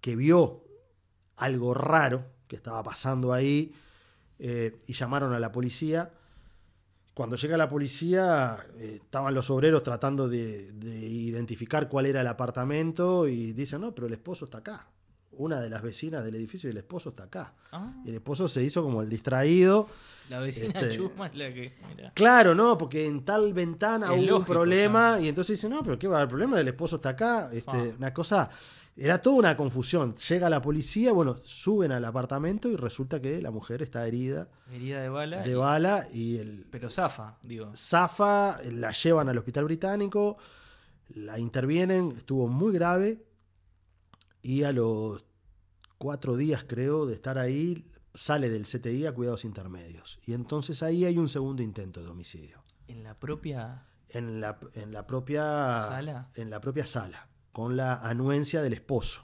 que 0.01 0.15
vio 0.15 0.63
algo 1.37 1.73
raro 1.73 2.25
que 2.47 2.55
estaba 2.55 2.83
pasando 2.83 3.33
ahí 3.33 3.73
eh, 4.39 4.77
y 4.87 4.93
llamaron 4.93 5.33
a 5.33 5.39
la 5.39 5.51
policía. 5.51 6.11
Cuando 7.13 7.37
llega 7.37 7.55
la 7.55 7.69
policía, 7.69 8.65
eh, 8.77 8.99
estaban 9.01 9.33
los 9.33 9.49
obreros 9.49 9.83
tratando 9.83 10.27
de, 10.27 10.71
de, 10.73 10.97
identificar 10.97 11.87
cuál 11.87 12.07
era 12.07 12.21
el 12.21 12.27
apartamento 12.27 13.27
y 13.27 13.53
dicen, 13.53 13.81
no, 13.81 13.95
pero 13.95 14.07
el 14.07 14.13
esposo 14.13 14.45
está 14.45 14.57
acá 14.57 14.87
una 15.37 15.59
de 15.59 15.69
las 15.69 15.81
vecinas 15.81 16.23
del 16.23 16.35
edificio 16.35 16.69
y 16.69 16.71
el 16.71 16.77
esposo 16.77 17.09
está 17.09 17.23
acá. 17.23 17.53
Ah. 17.71 17.93
Y 18.05 18.09
el 18.09 18.15
esposo 18.15 18.47
se 18.47 18.63
hizo 18.63 18.83
como 18.83 19.01
el 19.01 19.09
distraído. 19.09 19.87
La 20.29 20.39
vecina 20.39 20.79
este, 20.79 20.95
chuma 20.95 21.27
es 21.27 21.35
la 21.35 21.53
que. 21.53 21.73
Claro, 22.13 22.55
no, 22.55 22.77
porque 22.77 23.05
en 23.05 23.23
tal 23.23 23.53
ventana 23.53 24.11
hubo 24.13 24.37
un 24.37 24.45
problema. 24.45 25.19
Y 25.19 25.27
entonces 25.27 25.57
dice, 25.57 25.69
no, 25.69 25.83
pero 25.83 25.99
¿qué 25.99 26.07
va? 26.07 26.21
El 26.21 26.27
problema 26.27 26.57
del 26.57 26.67
esposo 26.67 26.95
está 26.95 27.09
acá. 27.09 27.49
Este, 27.51 27.95
una 27.97 28.13
cosa. 28.13 28.49
Era 28.97 29.21
toda 29.21 29.35
una 29.35 29.57
confusión. 29.57 30.15
Llega 30.15 30.49
la 30.49 30.61
policía, 30.61 31.11
bueno, 31.11 31.35
suben 31.43 31.91
al 31.91 32.05
apartamento 32.05 32.69
y 32.69 32.77
resulta 32.77 33.21
que 33.21 33.41
la 33.41 33.51
mujer 33.51 33.81
está 33.81 34.07
herida. 34.07 34.47
Herida 34.71 35.01
de 35.01 35.09
bala. 35.09 35.41
De 35.41 35.55
bala 35.55 36.07
y 36.13 36.37
el. 36.37 36.65
Pero 36.71 36.89
zafa, 36.89 37.37
digo. 37.43 37.71
Zafa, 37.75 38.61
la 38.63 38.91
llevan 38.93 39.27
al 39.27 39.37
hospital 39.37 39.65
británico, 39.65 40.37
la 41.13 41.37
intervienen, 41.37 42.13
estuvo 42.17 42.47
muy 42.47 42.71
grave 42.71 43.19
y 44.47 44.61
a 44.63 44.71
los 44.71 45.25
cuatro 45.97 46.37
días, 46.37 46.63
creo, 46.67 47.07
de 47.07 47.15
estar 47.15 47.39
ahí, 47.39 47.89
sale 48.13 48.47
del 48.49 48.65
CTI 48.67 49.07
a 49.07 49.11
cuidados 49.13 49.43
intermedios. 49.43 50.19
Y 50.27 50.33
entonces 50.33 50.83
ahí 50.83 51.03
hay 51.03 51.17
un 51.17 51.29
segundo 51.29 51.63
intento 51.63 52.03
de 52.03 52.09
homicidio. 52.09 52.59
En 52.87 53.01
la 53.03 53.17
propia 53.19 53.87
En 54.09 54.39
la, 54.41 54.59
en 54.75 54.91
la 54.93 55.07
propia 55.07 55.41
¿Sala? 55.41 56.29
En 56.35 56.51
la 56.51 56.61
propia 56.61 56.85
sala, 56.85 57.27
con 57.51 57.75
la 57.75 57.95
anuencia 58.07 58.61
del 58.61 58.73
esposo. 58.73 59.23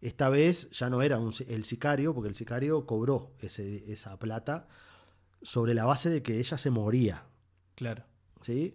Esta 0.00 0.30
vez 0.30 0.70
ya 0.70 0.88
no 0.88 1.02
era 1.02 1.18
un 1.18 1.30
el 1.46 1.64
sicario, 1.64 2.14
porque 2.14 2.30
el 2.30 2.34
sicario 2.34 2.86
cobró 2.86 3.34
ese- 3.38 3.84
esa 3.92 4.18
plata 4.18 4.66
sobre 5.42 5.74
la 5.74 5.84
base 5.84 6.08
de 6.08 6.22
que 6.22 6.38
ella 6.40 6.56
se 6.56 6.70
moría. 6.70 7.26
Claro. 7.74 8.04
¿sí? 8.40 8.74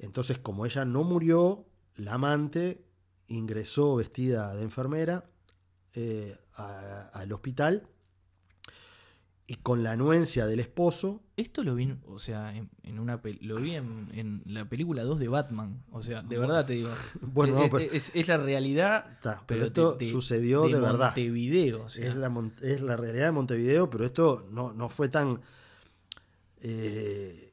Entonces, 0.00 0.38
como 0.38 0.66
ella 0.66 0.84
no 0.84 1.04
murió, 1.04 1.66
la 1.94 2.14
amante 2.14 2.84
ingresó 3.28 3.94
vestida 3.96 4.54
de 4.56 4.62
enfermera 4.64 5.24
eh, 5.94 6.36
a- 6.54 7.08
al 7.12 7.32
hospital 7.32 7.86
y 9.46 9.54
con 9.56 9.82
la 9.82 9.92
anuencia 9.92 10.46
del 10.46 10.60
esposo, 10.60 11.22
Esto 11.36 11.62
lo 11.64 11.74
vi, 11.74 11.84
en- 11.84 12.02
o 12.06 12.18
sea, 12.18 12.54
en, 12.54 12.68
en 12.82 12.98
una 12.98 13.20
lo 13.40 13.56
vi 13.56 13.76
en, 13.76 14.08
en 14.12 14.42
la 14.44 14.68
película 14.68 15.04
2 15.04 15.18
de 15.20 15.28
Batman. 15.28 15.82
O 15.90 16.02
sea, 16.02 16.22
de 16.22 16.36
verdad 16.36 16.66
te 16.66 16.74
digo. 16.74 16.90
Bueno, 17.22 17.54
Eh, 17.54 17.56
no, 17.60 17.64
eh, 17.64 17.68
pero- 17.72 17.92
es, 17.96 18.10
es 18.14 18.28
la 18.28 18.36
realidad. 18.36 19.10
Está, 19.12 19.42
pero 19.46 19.60
de- 19.62 19.66
esto 19.68 19.92
de- 19.92 20.04
sucedió 20.06 20.66
de, 20.68 20.78
verdad. 20.80 21.06
Montevideo. 21.06 21.84
O 21.84 21.88
sea, 21.88 22.08
Es 22.08 22.16
la, 22.16 22.30
es 22.62 22.80
la 22.82 22.96
realidad 22.96 23.26
de 23.26 23.32
Montevideo, 23.32 23.88
pero 23.88 24.04
esto 24.04 24.46
no, 24.50 24.72
no 24.74 24.88
fue 24.90 25.08
tan, 25.08 25.40
eh, 26.60 27.47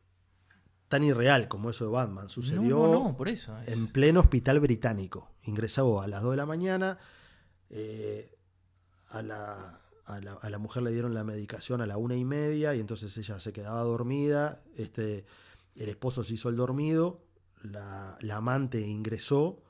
tan 0.96 1.04
irreal 1.04 1.48
como 1.48 1.70
eso 1.70 1.86
de 1.86 1.92
Batman. 1.92 2.30
Sucedió 2.30 2.62
No, 2.62 2.88
no, 2.88 3.04
no, 3.06 3.18
por 3.18 3.28
eso. 3.30 3.58
es- 3.60 3.68
en 3.70 3.88
pleno 3.88 4.20
hospital 4.22 4.60
británico. 4.60 5.30
Ingresó 5.44 6.02
a 6.02 6.08
las 6.08 6.22
2 6.24 6.32
de 6.32 6.38
la 6.38 6.46
mañana. 6.46 6.98
eh, 7.70 8.32
a, 9.10 9.22
la, 9.22 9.80
a, 10.06 10.20
la, 10.20 10.34
a 10.34 10.50
la 10.50 10.58
mujer 10.58 10.84
le 10.84 10.92
dieron 10.92 11.14
la 11.14 11.24
medicación 11.24 11.82
a 11.82 11.86
la 11.86 11.98
una 11.98 12.16
y 12.16 12.24
media 12.26 12.76
y 12.76 12.80
entonces 12.80 13.16
ella 13.18 13.40
se 13.40 13.52
quedaba 13.54 13.82
dormida. 13.82 14.62
Este, 14.78 15.26
el 15.76 15.90
esposo 15.90 16.24
se 16.24 16.34
hizo 16.36 16.50
el 16.50 16.56
dormido. 16.56 17.22
La, 17.64 18.18
la 18.22 18.38
amante 18.38 18.82
ingresó 18.82 19.62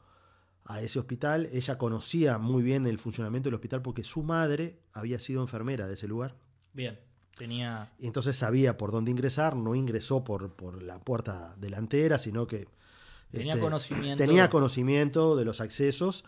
a 0.66 0.82
ese 0.82 1.00
hospital. 1.00 1.48
Ella 1.52 1.78
conocía 1.78 2.38
muy 2.38 2.64
bien 2.64 2.86
el 2.88 2.98
funcionamiento 3.00 3.48
del 3.48 3.56
hospital 3.56 3.82
porque 3.82 4.04
su 4.04 4.24
madre 4.24 4.80
había 4.94 5.20
sido 5.20 5.42
enfermera 5.42 5.88
de 5.88 5.94
ese 5.94 6.08
lugar. 6.08 6.36
Bien. 6.74 7.00
Tenía. 7.38 7.92
Entonces 8.00 8.36
sabía 8.38 8.78
por 8.78 8.92
dónde 8.92 9.12
ingresar, 9.12 9.56
no 9.56 9.76
ingresó 9.76 10.24
por, 10.24 10.54
por 10.54 10.82
la 10.82 11.00
puerta 11.00 11.54
delantera, 11.58 12.18
sino 12.18 12.48
que 12.48 12.68
Tenía 13.32 13.54
este, 13.54 13.64
conocimiento. 13.64 14.24
tenía 14.24 14.50
conocimiento 14.50 15.36
de 15.36 15.44
los 15.46 15.60
accesos 15.62 16.24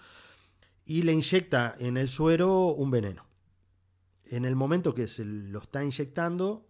y 0.86 1.04
le 1.04 1.14
inyecta 1.14 1.76
en 1.80 1.96
el 1.98 2.10
suero 2.10 2.68
un 2.68 2.92
veneno. 2.92 3.26
En 4.30 4.44
el 4.44 4.56
momento 4.58 4.94
que 4.94 5.08
se 5.08 5.24
lo 5.24 5.60
está 5.60 5.84
inyectando, 5.84 6.68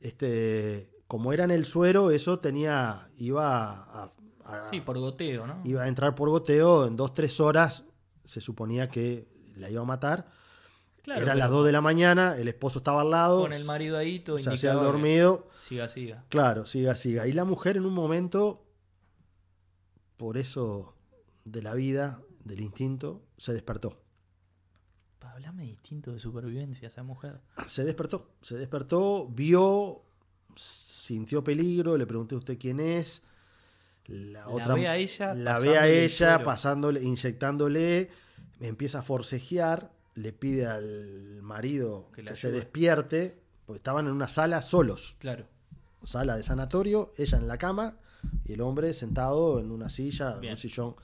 este, 0.00 0.90
como 1.06 1.32
era 1.32 1.44
en 1.44 1.50
el 1.50 1.64
suero, 1.64 2.10
eso 2.10 2.38
tenía, 2.38 3.08
iba 3.16 3.70
a, 3.70 4.10
a- 4.44 4.70
Sí, 4.70 4.80
por 4.80 4.98
goteo, 4.98 5.46
¿no? 5.46 5.60
iba 5.64 5.82
a 5.82 5.88
entrar 5.88 6.14
por 6.14 6.28
goteo, 6.28 6.86
en 6.86 6.96
dos, 6.96 7.14
tres 7.14 7.40
horas 7.40 7.84
se 8.24 8.40
suponía 8.40 8.88
que 8.88 9.28
la 9.56 9.70
iba 9.70 9.80
a 9.82 9.86
matar. 9.86 10.30
Claro, 11.02 11.20
Eran 11.22 11.38
las 11.38 11.50
2 11.50 11.66
de 11.66 11.72
la 11.72 11.80
mañana, 11.80 12.36
el 12.36 12.46
esposo 12.48 12.78
estaba 12.78 13.00
al 13.00 13.10
lado, 13.10 13.40
Con 13.42 13.52
el 13.52 13.64
marido 13.64 13.96
ahí, 13.98 14.20
todo 14.20 14.38
se 14.38 14.48
indicaba 14.50 14.80
que- 14.80 14.86
dormido. 14.86 15.48
Siga, 15.66 15.88
siga. 15.88 16.24
Claro, 16.28 16.64
siga, 16.64 16.94
siga. 16.94 17.26
Y 17.26 17.32
la 17.32 17.44
mujer 17.44 17.76
en 17.76 17.86
un 17.86 17.92
momento, 17.94 18.64
por 20.16 20.38
eso 20.38 20.94
de 21.44 21.62
la 21.62 21.74
vida, 21.74 22.20
del 22.44 22.60
instinto, 22.60 23.22
se 23.36 23.52
despertó. 23.52 23.98
Hablame 25.20 25.64
distinto 25.64 26.12
de 26.12 26.18
supervivencia 26.18 26.88
esa 26.88 27.02
mujer. 27.02 27.40
Se 27.66 27.84
despertó, 27.84 28.28
se 28.42 28.56
despertó, 28.56 29.26
vio, 29.28 30.02
sintió 30.54 31.42
peligro, 31.42 31.96
le 31.96 32.06
pregunté 32.06 32.34
a 32.34 32.38
usted 32.38 32.58
quién 32.58 32.80
es. 32.80 33.22
La, 34.06 34.40
La 34.40 34.48
otra 34.50 34.74
ve 34.74 34.88
a 34.88 34.96
ella, 34.98 35.32
la 35.34 35.58
ve 35.58 35.78
a 35.78 35.88
ella 35.88 36.42
pasándole, 36.42 37.02
inyectándole, 37.02 38.10
empieza 38.60 38.98
a 38.98 39.02
forcejear, 39.02 39.90
le 40.14 40.32
pide 40.32 40.66
al 40.66 41.40
marido 41.42 42.10
Que 42.14 42.36
se 42.36 42.50
despierte, 42.50 43.38
porque 43.66 43.78
estaban 43.78 44.06
en 44.06 44.12
una 44.12 44.28
sala 44.28 44.62
solos. 44.62 45.16
Claro. 45.18 45.46
sala 46.04 46.36
de 46.36 46.42
sanatorio, 46.42 47.12
ella 47.16 47.38
en 47.38 47.48
la 47.48 47.58
cama 47.58 47.96
y 48.44 48.52
el 48.52 48.60
hombre 48.60 48.92
sentado 48.94 49.60
en 49.60 49.70
una 49.70 49.90
silla, 49.90 50.38
en 50.40 50.50
un 50.50 50.56
sillón. 50.56 50.96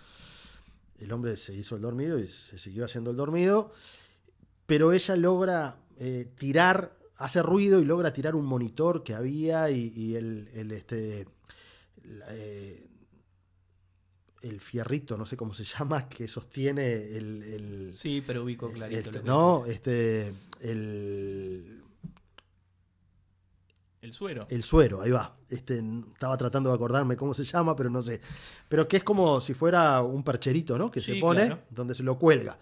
El 0.99 1.13
hombre 1.13 1.37
se 1.37 1.55
hizo 1.55 1.77
el 1.77 1.83
dormido 1.83 2.19
y 2.19 2.29
se 2.29 2.59
siguió 2.59 2.85
haciendo 2.85 3.11
el 3.11 3.17
dormido, 3.17 3.73
pero 4.67 4.93
ella 4.93 5.15
logra 5.17 5.77
eh, 5.97 6.29
tirar, 6.37 6.97
hace 7.17 7.43
ruido 7.43 7.81
y 7.81 7.85
logra 7.85 8.13
tirar 8.13 8.35
un 8.35 8.45
monitor 8.45 9.05
que 9.05 9.15
había 9.15 9.71
y, 9.71 9.93
y 9.95 10.17
el, 10.17 10.49
el, 10.53 10.73
este, 10.73 11.29
la, 12.03 12.27
eh, 12.31 12.89
el 14.43 14.61
fierrito, 14.61 15.17
no 15.17 15.27
sé 15.27 15.37
cómo 15.37 15.53
se 15.55 15.65
llama, 15.79 16.09
que 16.09 16.29
sostiene 16.29 16.93
el, 17.17 17.43
el- 17.43 17.91
Sí, 17.95 18.23
pero 18.27 18.45
ubico 18.45 18.71
clarito. 18.71 18.99
este, 19.01 19.13
lo 19.13 19.21
que 19.23 19.27
no, 19.29 19.59
decís. 19.61 19.75
este, 19.77 20.35
el, 20.61 21.83
El 24.01 24.13
suero. 24.13 24.47
El 24.49 24.63
suero, 24.63 25.01
ahí 25.03 25.11
va. 25.11 25.37
Este, 25.49 25.83
estaba 26.13 26.37
tratando 26.37 26.71
de 26.71 26.77
acordarme 26.77 27.17
cómo 27.17 27.35
se 27.35 27.45
llama, 27.45 27.75
pero 27.75 27.91
no 27.91 28.01
sé. 28.01 28.21
Pero 28.69 28.87
que 28.87 28.99
es 28.99 29.05
como 29.05 29.41
si 29.41 29.55
fuera 29.55 30.03
un 30.03 30.23
percherito, 30.23 30.79
¿no? 30.79 30.91
Que 30.91 31.01
Sí, 31.01 31.15
se 31.15 31.21
pone, 31.21 31.47
claro. 31.47 31.63
donde 31.71 31.95
se 31.95 32.03
lo 32.05 32.17
cuelga. 32.19 32.59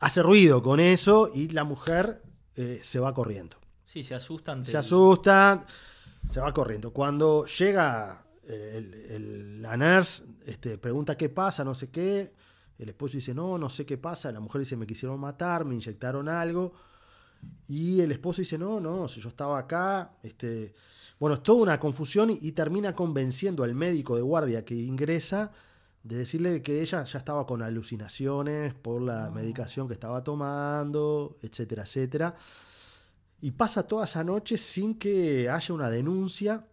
Hace 0.00 0.22
ruido 0.22 0.62
con 0.62 0.78
eso 0.78 1.30
y 1.34 1.48
la 1.48 1.64
mujer 1.64 2.22
eh, 2.54 2.80
se 2.82 2.98
va 2.98 3.14
corriendo. 3.14 3.56
Sí, 3.86 4.04
se 4.04 4.14
asustan. 4.14 4.64
Se 4.66 4.76
asusta, 4.76 5.64
se 6.30 6.38
va 6.40 6.52
corriendo. 6.52 6.92
Cuando 6.92 7.46
llega 7.46 8.26
el, 8.46 8.92
el- 9.08 9.62
la 9.62 9.76
nurse, 9.78 10.24
este, 10.46 10.78
pregunta 10.78 11.16
qué 11.16 11.28
pasa, 11.28 11.64
no 11.64 11.74
sé 11.74 11.90
qué. 11.90 12.32
El 12.78 12.88
esposo 12.88 13.14
dice, 13.14 13.34
no, 13.34 13.58
no 13.58 13.68
sé 13.68 13.84
qué 13.84 13.98
pasa. 13.98 14.30
La 14.32 14.40
mujer 14.40 14.60
dice, 14.60 14.76
me 14.76 14.86
quisieron 14.86 15.18
matar, 15.20 15.64
me 15.64 15.74
inyectaron 15.74 16.28
algo. 16.28 16.72
Y 17.68 18.00
el 18.00 18.12
esposo 18.12 18.40
dice, 18.40 18.56
no, 18.58 18.80
no, 18.80 19.08
si 19.08 19.20
yo 19.20 19.28
estaba 19.28 19.58
acá. 19.58 20.16
Este... 20.22 20.74
Bueno, 21.18 21.36
es 21.36 21.42
toda 21.42 21.62
una 21.62 21.80
confusión 21.80 22.30
y, 22.30 22.38
y 22.42 22.52
termina 22.52 22.94
convenciendo 22.94 23.64
al 23.64 23.74
médico 23.74 24.16
de 24.16 24.22
guardia 24.22 24.66
que 24.66 24.74
ingresa 24.74 25.50
de 26.02 26.18
decirle 26.18 26.62
que 26.62 26.82
ella 26.82 27.02
ya 27.04 27.18
estaba 27.18 27.46
con 27.46 27.62
alucinaciones 27.62 28.74
por 28.74 29.02
la 29.02 29.30
medicación 29.30 29.88
que 29.88 29.94
estaba 29.94 30.22
tomando, 30.22 31.36
etcétera, 31.42 31.82
etcétera. 31.82 32.36
Y 33.40 33.50
pasa 33.52 33.86
toda 33.86 34.04
esa 34.04 34.22
noche 34.22 34.56
sin 34.56 34.98
que 34.98 35.48
haya 35.48 35.74
una 35.74 35.90
denuncia. 35.90 36.66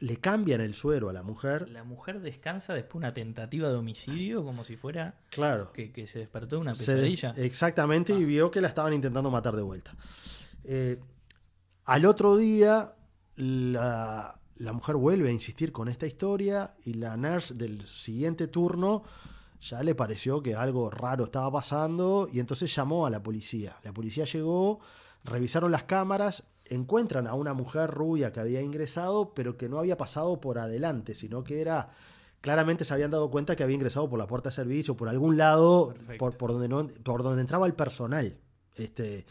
Le 0.00 0.16
cambian 0.16 0.60
el 0.62 0.74
suero 0.74 1.08
a 1.08 1.12
la 1.12 1.22
mujer. 1.22 1.68
La 1.68 1.84
mujer 1.84 2.20
descansa 2.20 2.72
después 2.74 2.92
de 2.94 3.06
una 3.06 3.14
tentativa 3.14 3.68
de 3.68 3.76
homicidio 3.76 4.42
como 4.44 4.64
si 4.64 4.76
fuera 4.76 5.14
Claro. 5.30 5.72
que, 5.72 5.92
que 5.92 6.06
se 6.06 6.18
despertó 6.20 6.56
de 6.56 6.62
una 6.62 6.74
Se- 6.74 6.92
pesadilla. 6.94 7.32
exactamente, 7.36 8.12
y 8.12 8.22
Ah. 8.22 8.26
vio 8.26 8.50
que 8.50 8.60
la 8.60 8.68
estaban 8.68 8.92
intentando 8.94 9.30
matar 9.30 9.54
de 9.56 9.62
vuelta. 9.62 9.94
Eh, 10.64 10.98
al 11.84 12.04
otro 12.06 12.36
día, 12.36 12.94
la, 13.36 14.40
la 14.56 14.72
mujer 14.72 14.96
vuelve 14.96 15.28
a 15.28 15.32
insistir 15.32 15.72
con 15.72 15.88
esta 15.88 16.06
historia 16.06 16.74
y 16.84 16.94
la 16.94 17.16
nurse 17.16 17.54
del 17.54 17.86
siguiente 17.86 18.46
turno 18.48 19.02
ya 19.60 19.82
le 19.82 19.94
pareció 19.94 20.42
que 20.42 20.54
algo 20.54 20.88
raro 20.90 21.24
estaba 21.24 21.50
pasando 21.52 22.28
y 22.32 22.40
entonces 22.40 22.74
llamó 22.74 23.04
a 23.06 23.10
la 23.10 23.22
policía. 23.22 23.76
La 23.84 23.92
policía 23.92 24.24
llegó, 24.24 24.80
revisaron 25.24 25.70
las 25.70 25.84
cámaras, 25.84 26.44
encuentran 26.70 27.26
a 27.26 27.34
una 27.34 27.52
mujer 27.52 27.90
rubia 27.90 28.32
que 28.32 28.40
había 28.40 28.62
ingresado, 28.62 29.34
pero 29.34 29.56
que 29.56 29.68
no 29.68 29.78
había 29.78 29.96
pasado 29.96 30.40
por 30.40 30.58
adelante, 30.58 31.14
sino 31.14 31.44
que 31.44 31.60
era 31.60 31.90
claramente 32.40 32.84
se 32.84 32.94
habían 32.94 33.10
dado 33.10 33.30
cuenta 33.30 33.54
que 33.54 33.62
había 33.62 33.74
ingresado 33.74 34.08
por 34.08 34.18
la 34.18 34.26
puerta 34.26 34.48
de 34.48 34.54
servicio, 34.54 34.96
por 34.96 35.08
algún 35.08 35.36
lado, 35.36 35.94
por, 36.18 36.36
por 36.36 36.52
donde 36.52 36.68
no, 36.68 36.86
por 37.02 37.22
donde 37.22 37.42
entraba 37.42 37.66
el 37.66 37.74
personal. 37.74 38.36
Este, 38.76 39.26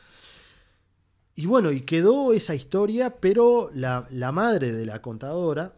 y 1.35 1.45
bueno, 1.45 1.71
y 1.71 1.81
quedó 1.81 2.33
esa 2.33 2.53
historia, 2.53 3.15
pero 3.19 3.71
la, 3.73 4.07
la 4.11 4.31
madre 4.31 4.73
de 4.73 4.85
la 4.85 5.01
contadora 5.01 5.73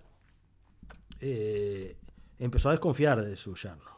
eh, 1.20 1.96
empezó 2.40 2.70
a 2.70 2.72
desconfiar 2.72 3.22
de 3.24 3.38
su 3.38 3.56
yerno. 3.56 3.92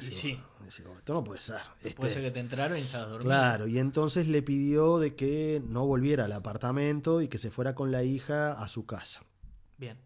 Sí. 0.00 0.38
Decía, 0.66 0.84
esto 0.96 1.12
no 1.14 1.22
puede 1.24 1.40
ser. 1.40 1.60
Puede 1.80 1.88
Este, 1.90 2.10
ser 2.10 2.22
que 2.22 2.30
te 2.30 2.40
entraron 2.40 2.78
y 2.78 2.82
estabas 2.82 3.10
dormido. 3.10 3.28
Claro, 3.30 3.66
y 3.66 3.78
entonces 3.78 4.28
le 4.28 4.42
pidió 4.42 4.98
de 4.98 5.14
que 5.14 5.62
no 5.66 5.86
volviera 5.86 6.24
al 6.24 6.32
apartamento 6.32 7.20
y 7.20 7.28
que 7.28 7.38
se 7.38 7.50
fuera 7.50 7.74
con 7.74 7.90
la 7.92 8.02
hija 8.02 8.52
a 8.52 8.68
su 8.68 8.86
casa. 8.86 9.22
Bien. 9.78 9.98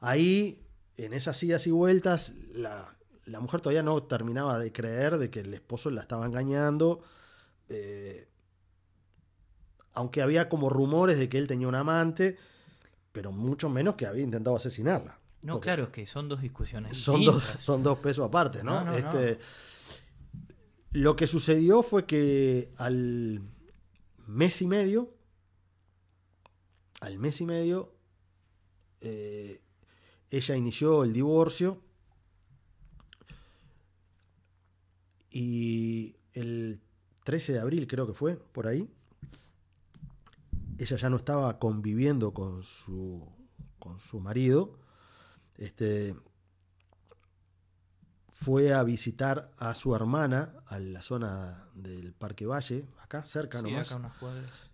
Ahí, 0.00 0.62
en 0.96 1.12
esas 1.12 1.42
idas 1.42 1.66
y 1.66 1.70
vueltas, 1.70 2.32
la, 2.54 2.96
la 3.26 3.40
mujer 3.40 3.60
todavía 3.60 3.82
no 3.82 4.02
terminaba 4.02 4.58
de 4.58 4.72
creer 4.72 5.18
de 5.18 5.30
que 5.30 5.40
el 5.40 5.54
esposo 5.54 5.90
la 5.90 6.00
estaba 6.02 6.26
engañando. 6.26 7.00
eh, 7.68 8.26
aunque 9.92 10.22
había 10.22 10.48
como 10.48 10.70
rumores 10.70 11.18
de 11.18 11.28
que 11.28 11.38
él 11.38 11.46
tenía 11.48 11.68
un 11.68 11.74
amante, 11.74 12.36
pero 13.12 13.30
mucho 13.32 13.68
menos 13.68 13.94
que 13.96 14.06
había 14.06 14.22
intentado 14.24 14.56
asesinarla. 14.56 15.18
No, 15.42 15.54
Porque 15.54 15.64
claro, 15.64 15.84
es 15.84 15.90
que 15.90 16.04
son 16.06 16.28
dos 16.28 16.42
discusiones. 16.42 16.98
son 16.98 17.24
dos, 17.24 17.42
son 17.42 17.82
dos 17.82 17.98
pesos 17.98 18.26
aparte, 18.26 18.62
¿no? 18.62 18.84
No, 18.84 18.84
no, 18.84 18.90
no. 18.92 18.96
Este, 18.98 19.38
Lo 20.92 21.16
que 21.16 21.26
sucedió 21.26 21.82
fue 21.82 22.04
que 22.04 22.72
al 22.76 23.40
mes 24.26 24.60
y 24.60 24.66
medio, 24.66 25.14
al 27.00 27.18
mes 27.18 27.40
y 27.40 27.46
medio, 27.46 27.94
eh, 29.00 29.62
ella 30.28 30.56
inició 30.56 31.04
el 31.04 31.12
divorcio 31.14 31.80
y 35.30 36.16
el 36.34 36.80
13 37.24 37.54
de 37.54 37.60
abril 37.60 37.86
creo 37.86 38.06
que 38.06 38.12
fue, 38.14 38.36
por 38.36 38.66
ahí, 38.66 38.88
ella 40.78 40.96
ya 40.96 41.10
no 41.10 41.16
estaba 41.16 41.58
conviviendo 41.58 42.32
con 42.32 42.62
su, 42.62 43.26
con 43.78 44.00
su 44.00 44.20
marido, 44.20 44.78
este, 45.60 46.16
fue 48.32 48.72
a 48.72 48.82
visitar 48.82 49.50
a 49.58 49.74
su 49.74 49.94
hermana 49.94 50.54
a 50.66 50.78
la 50.78 51.02
zona 51.02 51.68
del 51.74 52.12
Parque 52.12 52.46
Valle, 52.46 52.86
acá 53.02 53.24
cerca 53.24 53.58
Sí, 53.60 53.64
nomás. 53.64 53.92
acá. 53.92 54.12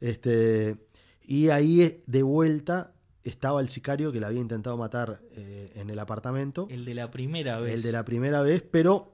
Este, 0.00 0.86
y 1.22 1.48
ahí 1.48 2.02
de 2.06 2.22
vuelta 2.22 2.92
estaba 3.24 3.60
el 3.60 3.68
sicario 3.68 4.12
que 4.12 4.20
la 4.20 4.28
había 4.28 4.40
intentado 4.40 4.76
matar 4.76 5.20
eh, 5.32 5.72
en 5.74 5.90
el 5.90 5.98
apartamento, 5.98 6.68
El 6.70 6.84
de 6.84 6.94
la 6.94 7.10
primera 7.10 7.58
vez. 7.58 7.74
el 7.74 7.82
de 7.82 7.90
la 7.92 8.04
primera 8.04 8.40
vez, 8.42 8.62
pero 8.62 9.12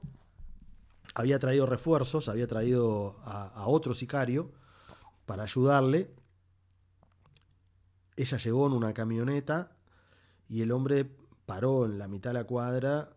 había 1.15 1.39
traído 1.39 1.65
refuerzos, 1.65 2.29
había 2.29 2.45
traído 2.45 3.17
a, 3.23 3.47
a 3.47 3.67
otro 3.67 3.95
sicario 3.95 4.51
para 5.25 5.43
ayudarle. 5.43 6.11
Ella 8.15 8.37
llegó 8.37 8.67
en 8.67 8.73
una 8.73 8.93
camioneta 8.93 9.71
y 10.47 10.61
el 10.61 10.71
hombre 10.71 11.09
paró 11.45 11.85
en 11.85 11.97
la 11.97 12.07
mitad 12.07 12.31
de 12.31 12.35
la 12.35 12.43
cuadra 12.45 13.15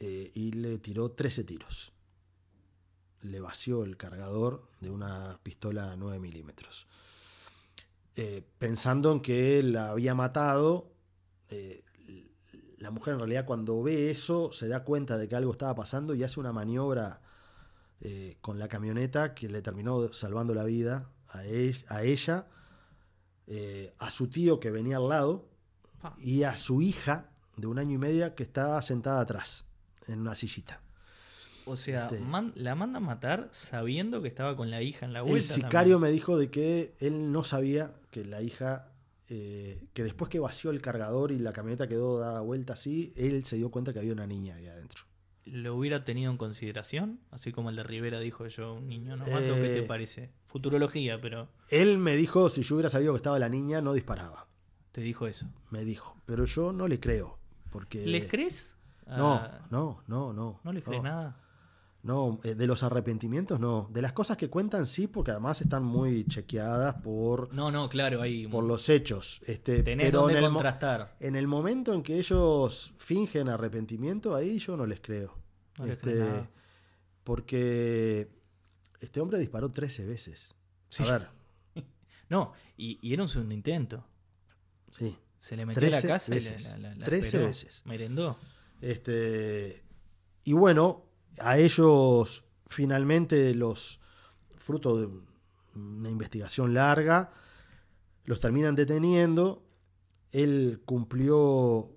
eh, 0.00 0.30
y 0.34 0.52
le 0.52 0.78
tiró 0.78 1.12
13 1.12 1.44
tiros. 1.44 1.92
Le 3.22 3.40
vació 3.40 3.84
el 3.84 3.96
cargador 3.96 4.68
de 4.80 4.90
una 4.90 5.38
pistola 5.42 5.94
9 5.96 6.18
milímetros. 6.18 6.86
Eh, 8.16 8.46
pensando 8.58 9.12
en 9.12 9.20
que 9.20 9.62
la 9.62 9.90
había 9.90 10.14
matado, 10.14 10.92
eh, 11.48 11.84
la 12.80 12.90
mujer 12.90 13.14
en 13.14 13.20
realidad 13.20 13.44
cuando 13.44 13.82
ve 13.82 14.10
eso 14.10 14.52
se 14.52 14.66
da 14.66 14.84
cuenta 14.84 15.18
de 15.18 15.28
que 15.28 15.36
algo 15.36 15.52
estaba 15.52 15.74
pasando 15.74 16.14
y 16.14 16.24
hace 16.24 16.40
una 16.40 16.52
maniobra 16.52 17.20
eh, 18.00 18.38
con 18.40 18.58
la 18.58 18.68
camioneta 18.68 19.34
que 19.34 19.48
le 19.48 19.60
terminó 19.60 20.10
salvando 20.14 20.54
la 20.54 20.64
vida 20.64 21.10
a, 21.28 21.40
a 21.40 22.02
ella, 22.02 22.46
eh, 23.46 23.94
a 23.98 24.10
su 24.10 24.28
tío 24.28 24.58
que 24.58 24.70
venía 24.70 24.96
al 24.96 25.10
lado 25.10 25.50
y 26.18 26.44
a 26.44 26.56
su 26.56 26.80
hija 26.80 27.30
de 27.60 27.66
un 27.66 27.78
año 27.78 27.94
y 27.94 27.98
medio 27.98 28.34
que 28.34 28.42
estaba 28.42 28.80
sentada 28.82 29.20
atrás 29.20 29.66
en 30.08 30.20
una 30.20 30.34
sillita. 30.34 30.80
O 31.66 31.76
sea, 31.76 32.06
Este- 32.06 32.20
man- 32.20 32.52
la 32.56 32.74
manda 32.74 32.98
a 32.98 33.00
matar 33.00 33.48
sabiendo 33.52 34.22
que 34.22 34.28
estaba 34.28 34.56
con 34.56 34.70
la 34.70 34.82
hija 34.82 35.06
en 35.06 35.12
la 35.12 35.20
El 35.20 35.26
vuelta. 35.26 35.54
sicario 35.54 35.94
también. 35.96 36.00
me 36.00 36.10
dijo 36.10 36.36
de 36.38 36.50
que 36.50 36.94
él 36.98 37.30
no 37.32 37.44
sabía 37.44 37.92
que 38.10 38.24
la 38.24 38.42
hija, 38.42 38.88
eh, 39.28 39.84
que 39.92 40.02
después 40.02 40.28
que 40.30 40.40
vació 40.40 40.70
el 40.70 40.80
cargador 40.80 41.30
y 41.32 41.38
la 41.38 41.52
camioneta 41.52 41.86
quedó 41.86 42.18
dada 42.18 42.40
vuelta 42.40 42.72
así, 42.72 43.12
él 43.16 43.44
se 43.44 43.56
dio 43.56 43.70
cuenta 43.70 43.92
que 43.92 44.00
había 44.00 44.12
una 44.12 44.26
niña 44.26 44.56
ahí 44.56 44.66
adentro. 44.66 45.04
¿Lo 45.44 45.74
hubiera 45.74 46.04
tenido 46.04 46.30
en 46.30 46.36
consideración? 46.36 47.20
Así 47.30 47.50
como 47.52 47.70
el 47.70 47.76
de 47.76 47.82
Rivera 47.82 48.20
dijo 48.20 48.46
yo, 48.48 48.74
un 48.74 48.88
niño 48.88 49.16
no 49.16 49.24
mato, 49.26 49.54
¿qué 49.54 49.68
te 49.68 49.78
Eh, 49.80 49.86
parece? 49.86 50.30
Futurología, 50.46 51.20
pero 51.20 51.48
Él 51.68 51.98
me 51.98 52.14
dijo, 52.16 52.48
si 52.50 52.62
yo 52.62 52.74
hubiera 52.74 52.90
sabido 52.90 53.12
que 53.12 53.18
estaba 53.18 53.38
la 53.38 53.48
niña, 53.48 53.80
no 53.80 53.92
disparaba. 53.92 54.46
te 54.92 55.00
dijo 55.02 55.26
eso. 55.28 55.46
Me 55.70 55.84
dijo. 55.84 56.16
Pero 56.26 56.44
yo 56.46 56.72
no 56.72 56.88
le 56.88 56.98
creo. 56.98 57.38
Porque... 57.70 58.04
¿Les 58.06 58.28
crees? 58.28 58.74
No, 59.06 59.34
Ah, 59.34 59.60
no, 59.70 60.02
no, 60.06 60.32
no. 60.32 60.60
¿No 60.62 60.72
les 60.72 60.84
crees 60.84 61.02
nada? 61.02 61.36
No, 62.02 62.40
eh, 62.44 62.54
de 62.54 62.66
los 62.66 62.82
arrepentimientos 62.82 63.60
no. 63.60 63.88
De 63.92 64.00
las 64.00 64.12
cosas 64.14 64.36
que 64.38 64.48
cuentan 64.48 64.86
sí, 64.86 65.06
porque 65.06 65.32
además 65.32 65.60
están 65.60 65.82
muy 65.84 66.24
chequeadas 66.26 66.94
por, 67.02 67.52
No, 67.52 67.70
no, 67.70 67.88
claro, 67.90 68.22
hay 68.22 68.46
por 68.46 68.64
los 68.64 68.88
hechos. 68.88 69.40
Este, 69.46 69.82
tenés 69.82 70.06
pero 70.06 70.20
donde 70.20 70.38
en 70.38 70.44
el, 70.44 70.50
mo- 70.50 70.58
contrastar. 70.60 71.14
en 71.20 71.36
el 71.36 71.46
momento 71.46 71.92
en 71.92 72.02
que 72.02 72.18
ellos 72.18 72.92
fingen 72.96 73.48
arrepentimiento, 73.50 74.34
ahí 74.34 74.58
yo 74.58 74.76
no 74.78 74.86
les 74.86 75.00
creo. 75.00 75.34
No 75.78 75.84
les 75.84 75.94
Este, 75.94 76.04
crees 76.12 76.18
nada. 76.20 76.50
Porque 77.24 78.30
este 79.00 79.20
hombre 79.20 79.38
disparó 79.38 79.68
13 79.70 80.06
veces. 80.06 80.54
Sí. 80.88 81.02
A 81.06 81.12
ver, 81.12 81.28
No, 82.30 82.52
y, 82.76 82.98
y 83.02 83.12
era 83.12 83.22
un 83.24 83.28
segundo 83.28 83.54
intento. 83.54 84.04
sí. 84.90 85.16
Se 85.40 85.56
le 85.56 85.66
metió 85.66 85.80
a 85.88 85.90
la 85.90 86.00
13 86.00 86.06
casa 86.08 86.32
veces. 86.32 86.62
y 86.78 86.80
la, 86.82 86.90
la- 86.90 86.94
la 86.94 87.04
13 87.06 87.26
esperó. 87.26 87.46
veces. 87.46 87.82
Merendó. 87.84 88.38
Este, 88.80 89.82
y 90.44 90.52
bueno, 90.52 91.04
a 91.40 91.58
ellos 91.58 92.44
finalmente 92.68 93.52
los, 93.54 94.00
fruto 94.56 95.00
de 95.00 95.08
una 95.74 96.08
investigación 96.10 96.72
larga, 96.74 97.32
los 98.24 98.38
terminan 98.38 98.74
deteniendo. 98.76 99.66
Él 100.30 100.80
cumplió 100.84 101.90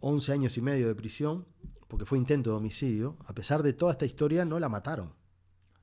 11 0.00 0.32
años 0.32 0.56
y 0.56 0.60
medio 0.62 0.86
de 0.88 0.94
prisión 0.94 1.46
porque 1.88 2.04
fue 2.04 2.18
intento 2.18 2.50
de 2.50 2.56
homicidio. 2.56 3.16
A 3.26 3.34
pesar 3.34 3.62
de 3.62 3.72
toda 3.72 3.92
esta 3.92 4.04
historia, 4.06 4.44
no 4.44 4.60
la 4.60 4.68
mataron. 4.68 5.12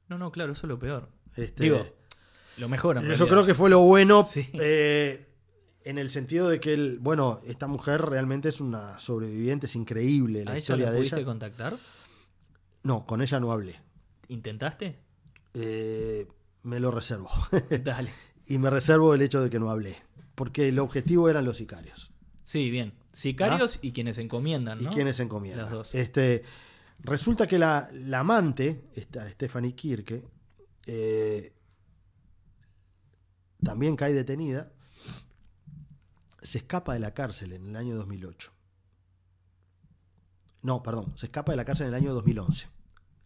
No, 0.08 0.18
no, 0.18 0.32
claro, 0.32 0.52
eso 0.54 0.66
es 0.68 0.70
lo 0.70 0.80
peor. 0.80 1.10
Este, 1.36 1.64
Digo, 1.64 1.84
Lo 2.58 2.70
mejor 2.70 2.98
en 2.98 3.04
yo 3.04 3.08
realidad. 3.10 3.28
creo 3.28 3.46
que 3.46 3.56
fue 3.56 3.70
lo 3.70 3.80
bueno 3.80 4.26
Sí. 4.26 4.48
eh, 4.54 5.28
en 5.86 5.98
el 5.98 6.10
sentido 6.10 6.50
de 6.50 6.60
que, 6.60 6.74
él, 6.74 6.98
bueno, 7.02 7.40
esta 7.46 7.68
mujer 7.68 8.02
realmente 8.02 8.50
es 8.50 8.62
una 8.62 9.00
sobreviviente, 9.00 9.66
es 9.66 9.76
increíble 9.76 10.46
la 10.46 10.52
¿A 10.52 10.54
ella 10.54 10.60
historia 10.60 10.86
la 10.86 10.92
de 10.92 10.98
pudiste 10.98 11.16
ella. 11.18 11.26
contactar? 11.26 11.78
No, 12.84 13.06
con 13.06 13.22
ella 13.22 13.40
no 13.40 13.52
hablé. 13.52 13.80
¿Intentaste? 14.28 15.00
Eh, 15.54 16.28
me 16.64 16.80
lo 16.80 16.92
reservo. 16.92 17.30
Dale. 17.84 18.12
y 18.48 18.58
me 18.58 18.70
reservo 18.70 19.14
el 19.14 19.22
hecho 19.22 19.42
de 19.42 19.50
que 19.50 19.60
no 19.60 19.70
hablé. 19.70 19.98
Porque 20.36 20.68
el 20.70 20.80
objetivo 20.80 21.30
eran 21.30 21.46
los 21.46 21.58
sicarios. 21.58 22.12
Sí, 22.44 22.70
bien. 22.70 22.94
Sicarios 23.12 23.80
y 23.82 23.92
quienes 23.92 24.18
encomiendan, 24.18 24.84
¿no? 24.84 24.92
¿Y 24.92 24.94
quiénes 24.94 25.20
encomiendan? 25.20 25.66
Las 25.66 25.72
dos. 25.72 25.96
Este, 25.96 26.44
resulta 27.00 27.48
que 27.48 27.60
la, 27.60 27.90
la 27.94 28.20
amante, 28.20 28.90
esta 28.96 29.32
Stephanie 29.32 29.76
Kirke, 29.76 30.24
eh, 30.88 31.54
también 33.64 33.96
cae 33.96 34.14
detenida. 34.14 34.73
Se 36.44 36.60
escapa 36.60 36.94
de 36.94 37.00
la 37.00 37.14
cárcel 37.14 37.54
en 37.54 37.70
el 37.70 37.76
año 37.76 37.96
2008. 37.96 38.52
No, 40.62 40.84
perdón, 40.84 41.18
se 41.18 41.26
escapa 41.26 41.52
de 41.52 41.58
la 41.58 41.66
cárcel 41.66 41.88
en 41.88 41.94
el 41.94 42.02
año 42.02 42.14
2011. 42.14 42.68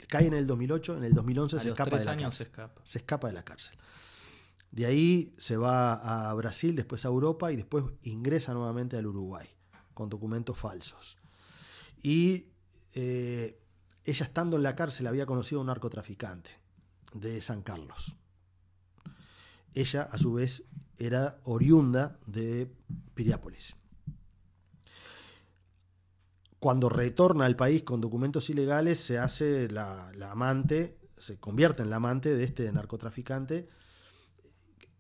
Cae 0.08 0.28
en 0.28 0.34
el 0.34 0.48
2008, 0.48 0.98
en 0.98 1.04
el 1.04 1.14
2011 1.14 1.56
A 1.56 1.60
se 1.60 1.68
los 1.68 1.74
escapa 1.74 1.90
tres 1.90 2.02
de 2.02 2.06
la 2.06 2.12
años 2.12 2.36
se 2.36 2.46
cárcel. 2.46 2.64
escapa. 2.64 2.82
se 2.86 2.98
escapa 3.00 3.28
de 3.28 3.34
la 3.34 3.44
cárcel. 3.44 3.78
De 4.72 4.86
ahí 4.86 5.34
se 5.38 5.58
va 5.58 6.30
a 6.30 6.34
Brasil, 6.34 6.76
después 6.76 7.04
a 7.06 7.08
Europa 7.10 7.52
y 7.52 7.56
después 7.56 7.86
ingresa 8.04 8.54
nuevamente 8.54 8.98
al 8.98 9.08
Uruguay 9.08 9.48
con 9.94 10.10
documentos 10.10 10.58
falsos. 10.58 11.18
Y 12.02 12.48
eh, 12.94 13.60
ella 14.06 14.26
estando 14.26 14.58
en 14.58 14.64
la 14.64 14.76
cárcel 14.76 15.08
había 15.08 15.26
conocido 15.26 15.60
a 15.60 15.62
un 15.62 15.68
narcotraficante 15.68 16.52
de 17.14 17.42
San 17.42 17.64
Carlos. 17.64 18.16
Ella, 19.74 20.04
a 20.04 20.18
su 20.18 20.34
vez, 20.34 20.64
era 20.98 21.40
oriunda 21.44 22.18
de 22.26 22.72
Piriápolis. 23.14 23.76
Cuando 26.60 26.90
retorna 26.90 27.46
al 27.46 27.56
país 27.56 27.84
con 27.84 28.02
documentos 28.02 28.50
ilegales, 28.50 29.00
se 29.00 29.20
hace 29.20 29.70
la, 29.70 30.12
amante, 30.30 30.98
se 31.18 31.40
convierte 31.40 31.84
en 31.84 31.90
la 31.90 31.98
amante 31.98 32.36
de 32.36 32.44
este 32.44 32.72
narcotraficante 32.72 33.70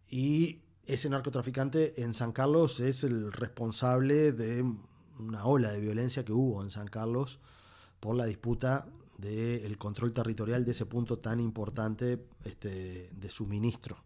y 0.07 0.61
ese 0.85 1.09
narcotraficante 1.09 2.03
en 2.03 2.13
San 2.13 2.31
Carlos 2.31 2.79
es 2.79 3.03
el 3.03 3.33
responsable 3.33 4.31
de 4.31 4.63
una 5.19 5.45
ola 5.45 5.71
de 5.71 5.79
violencia 5.79 6.23
que 6.23 6.31
hubo 6.31 6.63
en 6.63 6.69
San 6.69 6.87
Carlos 6.87 7.39
por 7.99 8.15
la 8.15 8.25
disputa 8.25 8.87
del 9.17 9.77
control 9.79 10.13
territorial 10.13 10.63
de 10.63 10.71
ese 10.71 10.85
punto 10.85 11.17
tan 11.17 11.39
importante 11.39 12.27
este, 12.45 13.09
de 13.11 13.29
suministro, 13.29 13.97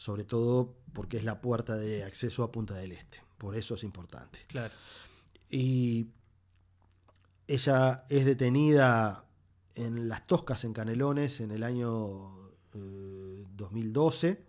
sobre 0.00 0.24
todo 0.24 0.76
porque 0.94 1.18
es 1.18 1.24
la 1.24 1.42
puerta 1.42 1.76
de 1.76 2.04
acceso 2.04 2.42
a 2.42 2.50
Punta 2.50 2.72
del 2.72 2.92
Este, 2.92 3.20
por 3.36 3.54
eso 3.54 3.74
es 3.74 3.84
importante. 3.84 4.38
Claro. 4.46 4.72
Y 5.50 6.06
ella 7.46 8.06
es 8.08 8.24
detenida 8.24 9.26
en 9.74 10.08
Las 10.08 10.26
Toscas, 10.26 10.64
en 10.64 10.72
Canelones, 10.72 11.40
en 11.40 11.50
el 11.50 11.62
año 11.62 12.50
eh, 12.72 13.44
2012. 13.54 14.42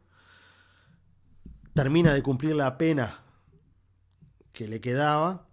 Termina 1.74 2.14
de 2.14 2.24
cumplir 2.24 2.56
la 2.56 2.78
pena 2.78 3.20
que 4.54 4.70
le 4.70 4.80
quedaba, 4.80 5.50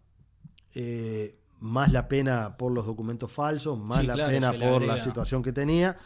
eh, 0.77 1.41
más 1.59 1.91
la 1.91 2.07
pena 2.07 2.57
por 2.57 2.71
los 2.71 2.87
documentos 2.87 3.33
falsos, 3.33 3.77
más 3.77 3.99
Sí, 3.99 4.07
la 4.07 4.15
claro, 4.15 4.31
pena 4.31 4.53
por 4.53 4.81
la 4.81 4.99
situación 5.01 5.43
que 5.43 5.53
tenía. 5.53 5.99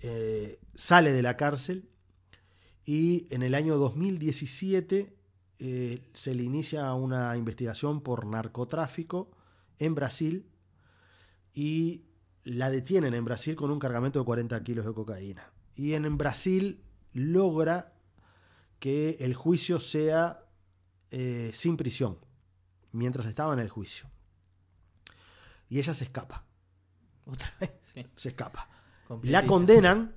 Eh, 0.00 0.58
sale 0.74 1.12
de 1.12 1.22
la 1.22 1.36
cárcel 1.36 1.88
y 2.86 3.26
en 3.34 3.42
el 3.42 3.56
año 3.56 3.76
2017 3.76 5.12
eh, 5.58 6.08
se 6.14 6.34
le 6.34 6.44
inicia 6.44 6.94
una 6.94 7.36
investigación 7.36 8.00
por 8.00 8.26
narcotráfico 8.26 9.32
en 9.78 9.96
Brasil 9.96 10.48
y 11.52 12.04
la 12.44 12.70
detienen 12.70 13.12
en 13.14 13.24
Brasil 13.24 13.56
con 13.56 13.72
un 13.72 13.80
cargamento 13.80 14.20
de 14.20 14.24
40 14.24 14.62
kilos 14.62 14.86
de 14.86 14.94
cocaína. 14.94 15.50
Y 15.74 15.94
en, 15.94 16.16
Brasil 16.16 16.80
logra 17.12 17.92
que 18.78 19.16
el 19.18 19.34
juicio 19.34 19.80
sea 19.80 20.44
eh, 21.10 21.50
sin 21.54 21.76
prisión, 21.76 22.18
mientras 22.92 23.26
estaba 23.26 23.52
en 23.52 23.58
el 23.58 23.68
juicio. 23.68 24.08
Y 25.68 25.80
ella 25.80 25.92
se 25.92 26.04
escapa, 26.04 26.44
Otra 27.24 27.52
vez, 27.58 27.72
sí. 27.82 28.06
se 28.14 28.28
escapa. 28.28 28.68
La 29.22 29.44
condenan, 29.44 30.14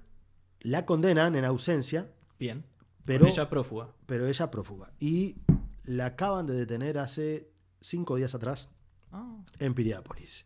la 0.60 0.86
condenan 0.86 1.36
en 1.36 1.46
ausencia, 1.46 2.12
Bien. 2.40 2.66
pero 3.06 3.22
Con 3.26 3.30
ella 3.30 3.50
prófuga. 3.50 3.90
pero 4.06 4.28
ella 4.28 4.50
prófuga. 4.52 4.92
Y 5.00 5.36
la 5.84 6.08
acaban 6.08 6.46
de 6.48 6.54
detener 6.54 6.98
hace 6.98 7.52
cinco 7.82 8.16
días 8.16 8.34
atrás 8.36 8.72
Ah, 9.12 9.38
en 9.60 9.74
Piriápolis. 9.74 10.46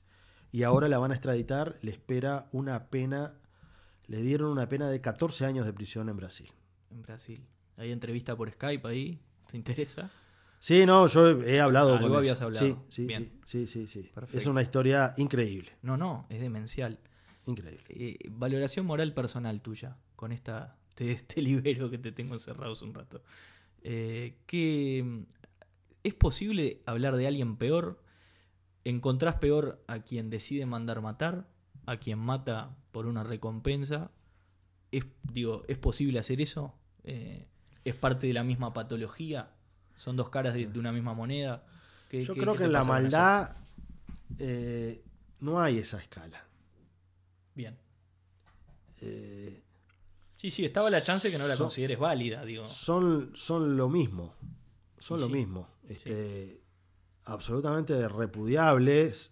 Y 0.52 0.64
ahora 0.64 0.88
la 0.88 0.98
van 1.00 1.12
a 1.12 1.16
extraditar, 1.16 1.78
le 1.82 1.92
espera 1.92 2.48
una 2.54 2.88
pena, 2.90 3.34
le 4.08 4.22
dieron 4.22 4.50
una 4.52 4.70
pena 4.70 4.88
de 4.90 5.02
14 5.02 5.46
años 5.46 5.66
de 5.66 5.74
prisión 5.74 6.08
en 6.10 6.16
Brasil. 6.18 6.50
en 6.92 7.02
Brasil. 7.02 7.46
Hay 7.76 7.92
entrevista 7.92 8.36
por 8.38 8.50
Skype 8.52 8.88
ahí. 8.88 9.20
¿Te 9.50 9.58
interesa? 9.58 10.12
Sí, 10.60 10.86
no, 10.86 11.08
yo 11.08 11.42
he 11.42 11.60
hablado 11.60 11.96
Algo 11.96 12.08
con 12.08 12.18
habías 12.20 12.40
hablado. 12.42 12.66
Sí, 12.66 12.78
sí, 12.88 13.06
Bien. 13.08 13.42
sí, 13.46 13.68
sí, 13.68 13.88
sí, 13.88 14.04
sí. 14.04 14.12
Es 14.32 14.46
una 14.46 14.62
historia 14.62 15.14
increíble, 15.18 15.74
No, 15.82 15.98
no, 15.98 16.26
es 16.30 16.40
demencial. 16.40 17.00
increíble. 17.48 17.84
Eh, 17.90 18.18
valoración 18.30 18.86
moral 18.86 19.14
personal 19.14 19.60
tuya 19.62 19.98
con 20.16 20.32
esta 20.32 20.78
te, 20.96 21.12
este 21.12 21.42
libero 21.42 21.90
que 21.90 21.98
te 21.98 22.12
tengo 22.12 22.34
encerrado 22.34 22.74
hace 22.74 22.86
un 22.86 22.94
rato. 22.94 23.22
Eh, 23.82 24.38
¿qué- 24.46 25.26
¿Es 26.04 26.14
posible 26.14 26.82
hablar 26.86 27.16
de 27.16 27.28
alguien 27.28 27.56
peor? 27.58 28.02
¿Encontrás 28.84 29.36
peor 29.36 29.82
a 29.88 30.00
quien 30.00 30.30
decide 30.30 30.66
mandar 30.66 31.02
matar? 31.02 31.48
¿A 31.86 31.98
quien 31.98 32.20
mata 32.20 32.76
por 32.92 33.06
una 33.06 33.24
recompensa? 33.24 34.12
¿Es, 34.92 35.06
digo, 35.32 35.64
¿es 35.68 35.78
posible 35.78 36.20
hacer 36.20 36.42
eso? 36.42 36.74
Eh, 37.06 37.48
¿Es 37.86 37.96
parte 37.96 38.28
de 38.28 38.34
la 38.34 38.44
misma 38.44 38.74
patología? 38.74 39.52
¿Son 39.96 40.16
dos 40.18 40.30
caras 40.30 40.54
de, 40.54 40.68
de 40.68 40.80
una 40.80 40.92
misma 40.92 41.14
moneda? 41.14 41.66
¿Qué- 42.10 42.26
Yo 42.26 42.34
qué- 42.34 42.40
creo 42.42 42.54
qué 42.54 42.60
que 42.60 42.64
en 42.66 42.74
la 42.74 42.84
maldad 42.84 43.56
eh, 44.40 45.02
no 45.40 45.60
hay 45.62 45.78
esa 45.80 46.00
escala. 46.00 46.46
Bien. 47.56 47.78
Eh, 49.02 49.62
Sí, 50.44 50.52
sí, 50.52 50.66
estaba 50.66 50.90
la 50.90 51.02
chance 51.02 51.32
que 51.32 51.38
no 51.38 51.48
la 51.48 51.56
Son- 51.56 51.68
consideres 51.68 51.98
válida, 51.98 52.44
digo. 52.44 52.68
son, 52.68 53.32
son 53.34 53.78
lo 53.78 53.88
mismo. 53.88 54.36
Son 55.00 55.22
lo 55.22 55.30
mismo. 55.30 55.70
Este, 55.88 56.62
Absolutamente 57.24 58.10
repudiables 58.10 59.32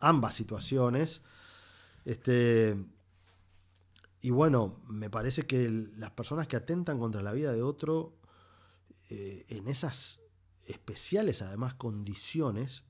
ambas 0.00 0.34
situaciones. 0.34 1.22
Este, 2.04 2.76
y 4.20 4.30
bueno, 4.30 4.80
me 4.88 5.08
parece 5.10 5.46
que 5.46 5.64
el- 5.64 5.92
las 6.00 6.10
personas 6.10 6.48
que 6.48 6.56
atentan 6.56 6.98
contra 6.98 7.22
la 7.22 7.32
vida 7.32 7.52
de 7.52 7.62
otro 7.62 8.18
eh, 9.10 9.44
en 9.48 9.68
esas 9.68 10.22
especiales, 10.66 11.40
además, 11.42 11.74
condiciones, 11.74 12.82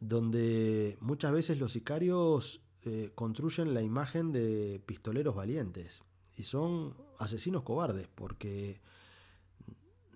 donde 0.00 0.98
muchas 1.00 1.30
veces 1.32 1.58
los 1.58 1.72
sicarios 1.72 2.60
eh, 2.84 3.12
construyen 3.14 3.74
la 3.74 3.82
imagen 3.82 4.32
de 4.32 4.80
pistoleros 4.86 5.34
valientes. 5.34 6.02
Y 6.34 6.44
son 6.44 6.96
asesinos 7.18 7.62
cobardes 7.62 8.08
porque 8.14 8.80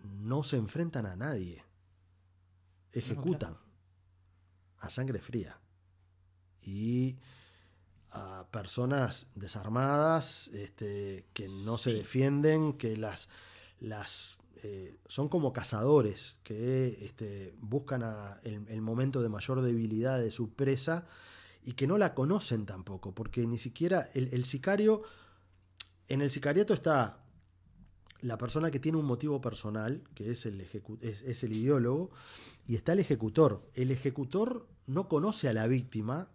no 0.02 0.42
se 0.42 0.57
enfrentan 0.57 1.07
a 1.07 1.16
nadie, 1.16 1.62
ejecutan 2.92 3.57
a 4.79 4.88
sangre 4.88 5.20
fría. 5.20 5.59
Y 6.62 7.18
a 8.11 8.46
personas 8.50 9.26
desarmadas 9.35 10.48
este, 10.48 11.26
que 11.33 11.48
no 11.48 11.76
se 11.79 11.92
defienden, 11.92 12.72
que 12.74 12.96
las, 12.96 13.29
las 13.79 14.38
eh, 14.62 14.96
son 15.07 15.29
como 15.29 15.52
cazadores 15.52 16.38
que 16.42 17.05
este, 17.05 17.55
buscan 17.61 18.02
a- 18.05 18.40
el, 18.42 18.66
el 18.68 18.81
momento 18.81 19.22
de 19.22 19.29
mayor 19.29 19.61
debilidad 19.61 20.18
de 20.18 20.31
su 20.31 20.50
presa 20.55 21.07
y 21.66 21.72
que 21.72 21.87
no 21.87 21.98
la 21.98 22.14
conocen 22.14 22.64
tampoco, 22.64 23.12
porque 23.12 23.46
ni 23.46 23.59
siquiera 23.59 24.09
el, 24.14 24.33
el 24.33 24.44
sicario, 24.44 25.02
en 26.09 26.22
el 26.22 26.31
sicariato 26.31 26.72
está 26.72 27.24
la 28.20 28.38
persona 28.38 28.70
que 28.70 28.79
tiene 28.79 28.98
un 28.98 29.05
motivo 29.05 29.40
personal, 29.40 30.02
que 30.14 30.31
es 30.31 30.46
el, 30.46 30.61
es, 30.61 31.22
es 31.22 31.42
el 31.42 31.52
ideólogo, 31.52 32.11
y 32.68 32.76
está 32.76 32.92
el 32.92 33.00
ejecutor. 33.00 33.68
El 33.74 33.90
ejecutor 33.90 34.66
no 34.87 35.09
conoce 35.09 35.48
a 35.48 35.52
la 35.52 35.66
víctima 35.66 36.29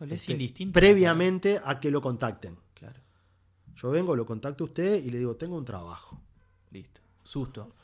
Es 0.00 0.10
este, 0.10 0.66
previamente 0.72 1.60
a 1.62 1.78
que 1.78 1.90
lo 1.90 2.00
contacten. 2.00 2.56
Claro, 2.72 3.00
Yo 3.76 3.90
vengo, 3.90 4.16
lo 4.16 4.24
contacto 4.24 4.64
a 4.64 4.66
usted 4.66 5.04
y 5.04 5.10
le 5.10 5.18
digo, 5.18 5.36
tengo 5.36 5.56
un 5.56 5.64
trabajo, 5.66 6.20
listo. 6.70 7.00
Susto. 7.22 7.74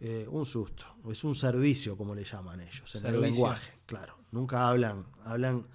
eh, 0.00 0.26
un 0.28 0.44
susto, 0.44 0.84
es 1.10 1.22
un 1.24 1.34
servicio, 1.34 1.96
como 1.96 2.14
le 2.14 2.24
llaman 2.24 2.60
ellos, 2.60 2.94
en 2.96 3.06
el 3.06 3.20
lenguaje, 3.20 3.72
claro. 3.86 4.23
Nunca 4.34 4.68
hablan, 4.68 5.06
hablan, 5.24 5.66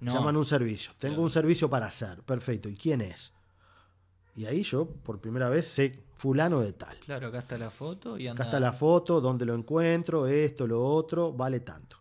No. 0.00 0.12
llaman 0.14 0.36
un 0.36 0.44
servicio. 0.44 0.92
Tengo 0.98 1.22
un 1.22 1.30
servicio 1.30 1.70
para 1.70 1.86
hacer, 1.86 2.22
perfecto. 2.22 2.68
¿Y 2.68 2.74
quién 2.74 3.00
es? 3.02 3.32
Y 4.34 4.46
ahí 4.46 4.62
yo, 4.62 4.86
por 4.88 5.20
primera 5.20 5.48
vez, 5.48 5.66
sé 5.66 6.02
fulano 6.16 6.60
de 6.60 6.72
tal. 6.72 6.98
Claro, 7.00 7.28
acá 7.28 7.38
está 7.40 7.58
la 7.58 7.70
foto 7.70 8.18
y 8.18 8.26
anda. 8.26 8.42
Acá 8.42 8.50
está 8.50 8.60
la 8.60 8.72
foto, 8.72 9.20
dónde 9.20 9.44
lo 9.46 9.54
encuentro, 9.54 10.26
esto, 10.26 10.66
lo 10.66 10.82
otro, 10.84 11.32
vale 11.32 11.60
tanto. 11.60 11.98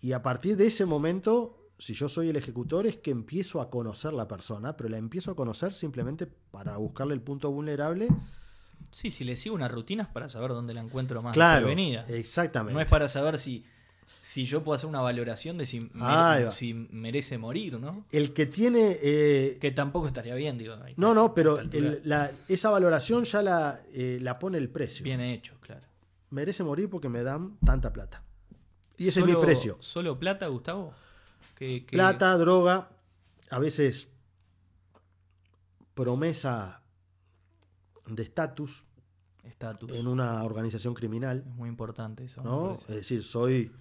Y 0.00 0.12
a 0.12 0.22
partir 0.22 0.56
de 0.56 0.66
ese 0.66 0.86
momento, 0.86 1.68
si 1.78 1.94
yo 1.94 2.08
soy 2.08 2.30
el 2.30 2.36
ejecutor, 2.36 2.86
es 2.86 2.96
que 2.96 3.10
empiezo 3.10 3.60
a 3.60 3.70
conocer 3.70 4.12
la 4.14 4.26
persona, 4.26 4.76
pero 4.76 4.88
la 4.88 4.96
empiezo 4.98 5.30
a 5.30 5.36
conocer 5.36 5.74
simplemente 5.74 6.26
para 6.26 6.76
buscarle 6.78 7.14
el 7.14 7.20
punto 7.20 7.50
vulnerable. 7.50 8.08
Sí, 8.90 9.10
si 9.10 9.24
le 9.24 9.36
sigo 9.36 9.54
una 9.54 9.68
rutina 9.68 10.04
es 10.04 10.08
para 10.08 10.28
saber 10.28 10.50
dónde 10.50 10.72
la 10.74 10.80
encuentro 10.80 11.22
más 11.22 11.34
claro, 11.34 11.66
prevenida. 11.66 12.04
exactamente. 12.08 12.74
No 12.74 12.80
es 12.80 12.88
para 12.88 13.08
saber 13.08 13.38
si, 13.38 13.64
si 14.22 14.44
yo 14.46 14.62
puedo 14.62 14.74
hacer 14.76 14.88
una 14.88 15.00
valoración 15.00 15.56
de 15.58 15.64
si, 15.66 15.80
mere- 15.80 16.44
va. 16.44 16.50
si 16.50 16.74
merece 16.74 17.38
morir, 17.38 17.78
¿no? 17.80 18.04
El 18.10 18.32
que 18.32 18.46
tiene... 18.46 18.98
eh, 19.02 19.58
Que 19.60 19.70
tampoco 19.70 20.06
estaría 20.06 20.34
bien, 20.34 20.58
digo. 20.58 20.76
no, 20.96 21.14
no, 21.14 21.32
pero 21.34 21.58
el- 21.60 22.02
la- 22.04 22.30
esa 22.48 22.70
valoración 22.70 23.24
ya 23.24 23.40
la, 23.42 23.80
eh, 23.92 24.18
la 24.20 24.38
pone 24.38 24.58
el 24.58 24.68
precio. 24.68 25.02
Bien 25.04 25.20
hecho, 25.20 25.54
claro. 25.60 25.82
Merece 26.30 26.62
morir 26.62 26.88
porque 26.90 27.08
me 27.08 27.22
dan 27.22 27.56
tanta 27.64 27.92
plata. 27.92 28.22
Y 28.98 29.08
ese 29.08 29.20
es 29.20 29.26
mi 29.26 29.34
precio. 29.36 29.78
¿Solo 29.80 30.18
plata, 30.18 30.46
Gustavo? 30.48 30.92
¿Qué- 31.56 31.84
qué- 31.86 31.96
Plata, 31.96 32.36
droga, 32.36 32.90
a 33.50 33.58
veces 33.58 34.10
promesa 35.94 36.82
de 38.06 38.22
estatus 38.22 38.84
Estatus. 39.44 39.90
en 39.92 40.06
una 40.06 40.42
organización 40.44 40.94
criminal, 40.94 41.44
Es 41.46 41.54
muy 41.54 41.68
importante 41.68 42.24
eso. 42.24 42.42
¿no? 42.42 42.74
Es 42.74 42.86
decir, 42.86 43.22
soy, 43.24 43.72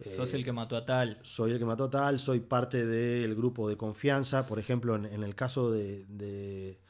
Sos 0.00 0.34
eh, 0.34 0.36
el 0.36 0.44
que 0.44 0.52
mató 0.52 0.76
a 0.76 0.84
tal. 0.84 1.18
soy 1.22 1.52
el 1.52 1.58
que 1.58 1.64
mató 1.64 1.84
a 1.84 1.90
tal, 1.90 2.18
soy 2.18 2.40
parte 2.40 2.84
del 2.84 3.34
grupo 3.34 3.68
de 3.68 3.76
confianza. 3.76 4.46
Por 4.46 4.58
ejemplo, 4.58 4.96
en, 4.96 5.06
en 5.06 5.22
el 5.22 5.34
caso 5.34 5.70
de, 5.70 6.04
de 6.06 6.80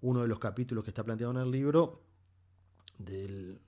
uno 0.00 0.22
de 0.22 0.28
los 0.28 0.38
capítulos 0.38 0.84
que 0.84 0.90
está 0.90 1.04
planteado 1.04 1.32
en 1.32 1.38
el 1.38 1.50
libro, 1.50 2.02
del 2.98 3.60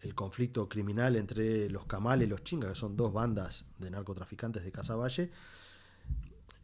el 0.00 0.14
conflicto 0.14 0.68
criminal 0.68 1.16
entre 1.16 1.68
los 1.68 1.86
Kamal 1.86 2.22
y 2.22 2.26
los 2.26 2.44
Chinga, 2.44 2.68
que 2.68 2.74
son 2.74 2.96
dos 2.96 3.12
bandas 3.12 3.64
de 3.78 3.90
narcotraficantes 3.90 4.62
de 4.64 4.70
Casaballe, 4.70 5.30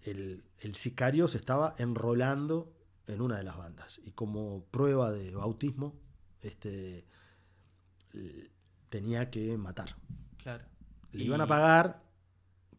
el, 0.02 0.44
el 0.58 0.74
sicario 0.76 1.26
se 1.28 1.38
estaba 1.38 1.74
enrolando 1.78 2.72
en 3.06 3.20
una 3.20 3.38
de 3.38 3.42
las 3.42 3.56
bandas. 3.56 4.00
Y 4.04 4.12
como 4.12 4.64
prueba 4.70 5.10
de 5.10 5.34
bautismo, 5.34 5.94
este, 6.40 7.06
tenía 8.88 9.30
que 9.30 9.56
matar. 9.56 9.96
Claro. 10.42 10.64
Le 11.12 11.22
Y 11.22 11.26
iban 11.26 11.40
a 11.40 11.46
pagar, 11.46 12.02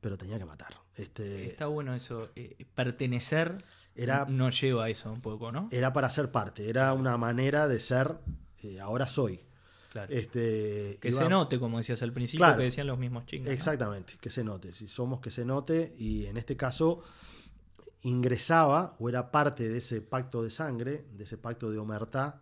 pero 0.01 0.17
tenía 0.17 0.37
que 0.37 0.45
matar. 0.45 0.75
Este, 0.95 1.47
Está 1.47 1.67
bueno 1.67 1.93
eso. 1.93 2.29
eh, 2.35 2.65
pertenecer 2.75 3.63
Era- 3.95 4.25
no 4.27 4.49
lleva 4.49 4.85
a 4.85 4.89
eso 4.89 5.11
un 5.11 5.21
poco, 5.21 5.51
¿no? 5.51 5.67
Era 5.71 5.93
para 5.93 6.09
ser 6.09 6.31
parte, 6.31 6.67
era 6.69 6.93
una 6.93 7.15
manera 7.17 7.67
de 7.67 7.79
ser, 7.79 8.17
eh, 8.63 8.79
ahora 8.79 9.07
soy. 9.07 9.39
Claro. 9.91 10.11
Este, 10.11 10.97
que 10.99 11.09
iba- 11.09 11.19
se 11.19 11.29
note, 11.29 11.59
como 11.59 11.77
decías 11.77 12.01
al 12.01 12.11
principio, 12.11 12.45
Claro. 12.45 12.57
que 12.57 12.63
decían 12.63 12.87
los 12.87 12.97
mismos 12.97 13.25
chingos. 13.27 13.47
¿no? 13.47 13.53
Exactamente, 13.53 14.13
que 14.19 14.31
se 14.31 14.43
note. 14.43 14.73
Si 14.73 14.87
somos 14.87 15.19
que 15.19 15.29
se 15.29 15.45
note, 15.45 15.93
y 15.99 16.25
en 16.25 16.37
este 16.37 16.57
caso 16.57 17.03
ingresaba 18.01 18.95
o 18.99 19.07
era 19.09 19.31
parte 19.31 19.69
de 19.69 19.77
ese 19.77 20.01
pacto 20.01 20.43
de 20.43 20.49
sangre, 20.51 21.05
de 21.13 21.23
ese 21.23 21.37
pacto 21.37 21.71
de 21.71 21.77
omertá, 21.77 22.41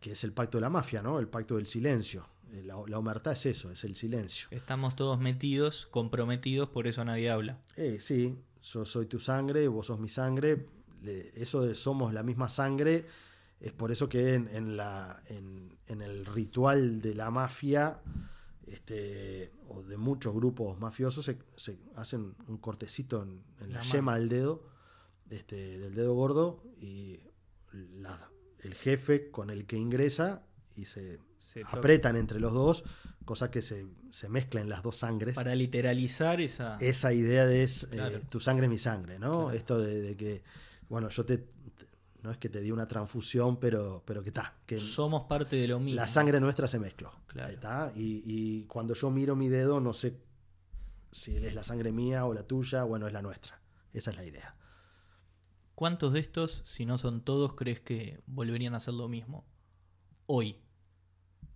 que 0.00 0.12
es 0.12 0.22
el 0.24 0.32
pacto 0.32 0.58
de 0.58 0.62
la 0.62 0.70
mafia, 0.70 1.02
¿no? 1.02 1.18
El 1.18 1.28
pacto 1.28 1.56
del 1.56 1.66
silencio. 1.66 2.28
Eh, 2.52 2.62
La, 2.64 2.76
la 2.86 2.98
omertá 2.98 3.32
es 3.32 3.46
eso, 3.46 3.70
es 3.70 3.84
el 3.84 3.94
silencio. 3.96 4.48
Estamos 4.50 4.96
todos 4.96 5.18
metidos, 5.20 5.86
comprometidos, 5.90 6.68
por 6.70 6.86
eso 6.86 7.04
nadie 7.04 7.30
habla. 7.30 7.60
Eh, 7.76 7.98
sí, 8.00 8.38
yo 8.62 8.84
soy 8.84 9.06
tu 9.06 9.18
sangre, 9.18 9.68
vos 9.68 9.86
sos 9.86 10.00
mi 10.00 10.08
sangre. 10.08 10.66
Eso 11.34 11.62
de 11.62 11.74
somos 11.74 12.12
la 12.12 12.22
misma 12.22 12.48
sangre 12.48 13.06
es 13.60 13.72
por 13.72 13.92
eso 13.92 14.08
que 14.08 14.34
en, 14.34 14.48
en 14.48 14.76
la, 14.76 15.22
en, 15.26 15.78
en 15.86 16.02
el 16.02 16.26
ritual 16.26 17.00
de 17.00 17.14
la 17.14 17.30
mafia 17.30 18.00
este, 18.66 19.52
o 19.68 19.82
de 19.82 19.96
muchos 19.96 20.34
grupos 20.34 20.78
mafiosos 20.78 21.24
se, 21.24 21.38
se 21.56 21.78
hacen 21.96 22.34
un 22.48 22.58
cortecito 22.58 23.22
en, 23.22 23.42
en 23.60 23.72
la, 23.72 23.82
La 23.82 23.84
yema 23.90 24.18
del 24.18 24.28
dedo 24.28 24.62
este, 25.30 25.78
del 25.78 25.94
dedo 25.94 26.14
gordo 26.14 26.62
y 26.80 27.20
la- 27.72 28.30
el 28.60 28.74
jefe 28.74 29.30
con 29.30 29.50
el 29.50 29.66
que 29.66 29.76
ingresa 29.76 30.42
y 30.78 30.84
se 30.84 31.18
Se 31.38 31.62
apretan 31.70 32.16
entre 32.16 32.40
los 32.40 32.52
dos, 32.52 32.84
cosa 33.24 33.50
que 33.50 33.62
se, 33.62 33.86
se 34.10 34.28
mezclan 34.28 34.68
las 34.68 34.82
dos 34.82 34.96
sangres. 34.96 35.34
Para 35.34 35.54
literalizar 35.54 36.40
esa. 36.40 36.76
Esa 36.80 37.12
idea 37.12 37.46
de 37.46 37.62
es, 37.62 37.88
eh, 37.92 38.20
tu 38.30 38.40
sangre 38.40 38.66
es 38.66 38.70
mi 38.70 38.78
sangre, 38.78 39.18
¿no? 39.18 39.44
Claro. 39.44 39.50
Esto 39.52 39.78
de, 39.80 40.00
de 40.02 40.16
que, 40.16 40.42
bueno, 40.88 41.08
yo 41.10 41.24
te, 41.24 41.38
te- 41.38 41.46
no 42.22 42.30
es 42.30 42.38
que 42.38 42.48
te 42.48 42.60
di 42.60 42.70
una 42.70 42.86
transfusión, 42.86 43.58
pero, 43.58 44.02
pero 44.06 44.22
que 44.22 44.28
está, 44.30 44.54
que 44.66 44.78
Somos 44.78 45.26
parte 45.28 45.56
de 45.56 45.68
lo 45.68 45.78
mismo. 45.80 45.96
la 46.00 46.08
sangre 46.08 46.40
nuestra 46.40 46.66
se 46.66 46.78
mezcló. 46.78 47.12
Claro. 47.28 47.52
Está. 47.52 47.92
Y, 47.94 48.22
y 48.24 48.64
cuando 48.64 48.94
yo 48.94 49.10
miro 49.10 49.36
mi 49.36 49.48
dedo, 49.48 49.80
no 49.80 49.92
sé 49.92 50.16
si 51.10 51.36
es 51.36 51.54
la 51.54 51.62
sangre 51.62 51.92
mía 51.92 52.24
o 52.26 52.34
la 52.34 52.42
tuya, 52.42 52.84
bueno, 52.84 53.06
es 53.06 53.12
la 53.12 53.22
nuestra. 53.22 53.60
Esa 53.92 54.10
es 54.10 54.16
la 54.16 54.24
idea. 54.24 54.54
¿Cuántos 55.74 56.12
de 56.12 56.20
estos, 56.20 56.60
si 56.64 56.84
no 56.86 56.98
son 56.98 57.20
todos, 57.24 57.54
crees 57.54 57.80
que 57.80 58.20
volverían 58.26 58.74
a 58.74 58.78
hacer 58.78 58.94
lo 58.94 59.08
mismo? 59.08 59.46
Hoy, 60.26 60.58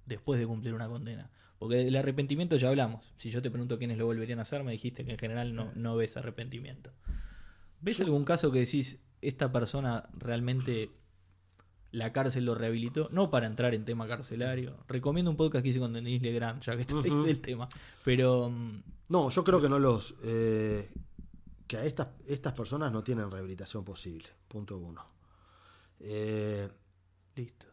después 0.06 0.38
de 0.40 0.46
cumplir 0.46 0.74
una 0.74 0.88
condena. 0.88 1.30
Porque 1.58 1.76
del 1.76 1.94
arrepentimiento 1.96 2.56
ya 2.56 2.68
hablamos. 2.68 3.12
Si 3.18 3.30
yo 3.30 3.40
te 3.40 3.50
pregunto 3.50 3.78
quiénes 3.78 3.96
lo 3.98 4.06
volverían 4.06 4.40
a 4.40 4.42
hacer, 4.42 4.64
me 4.64 4.72
dijiste 4.72 5.04
que 5.04 5.12
en 5.12 5.18
general 5.18 5.54
no, 5.54 5.70
no 5.76 5.94
ves 5.96 6.16
arrepentimiento. 6.16 6.90
¿Ves 7.80 8.00
algún 8.00 8.24
caso 8.24 8.50
que 8.50 8.60
decís, 8.60 9.00
esta 9.20 9.52
persona 9.52 10.08
realmente 10.18 10.90
la 11.92 12.12
cárcel 12.12 12.46
lo 12.46 12.54
rehabilitó? 12.56 13.08
No 13.12 13.30
para 13.30 13.46
entrar 13.46 13.74
en 13.74 13.84
tema 13.84 14.08
carcelario. 14.08 14.76
Recomiendo 14.88 15.30
un 15.30 15.36
podcast 15.36 15.62
que 15.62 15.68
hice 15.68 15.78
con 15.78 15.92
Denis 15.92 16.20
Legrand, 16.22 16.62
ya 16.62 16.74
que 16.74 16.80
estoy 16.82 17.08
Ujú. 17.10 17.22
del 17.24 17.40
tema. 17.40 17.68
Pero 18.04 18.50
mm, 18.50 18.82
No, 19.10 19.30
yo 19.30 19.44
creo 19.44 19.60
que 19.60 19.68
no 19.68 19.78
los. 19.78 20.14
eh, 20.24 20.90
que 21.68 21.76
a 21.76 21.84
estas, 21.84 22.10
estas 22.26 22.52
personas 22.54 22.90
no 22.92 23.02
tienen 23.04 23.30
rehabilitación 23.30 23.84
posible. 23.84 24.28
Punto 24.48 24.78
uno. 24.78 25.06
Eh, 26.00 26.68
listo. 27.36 27.66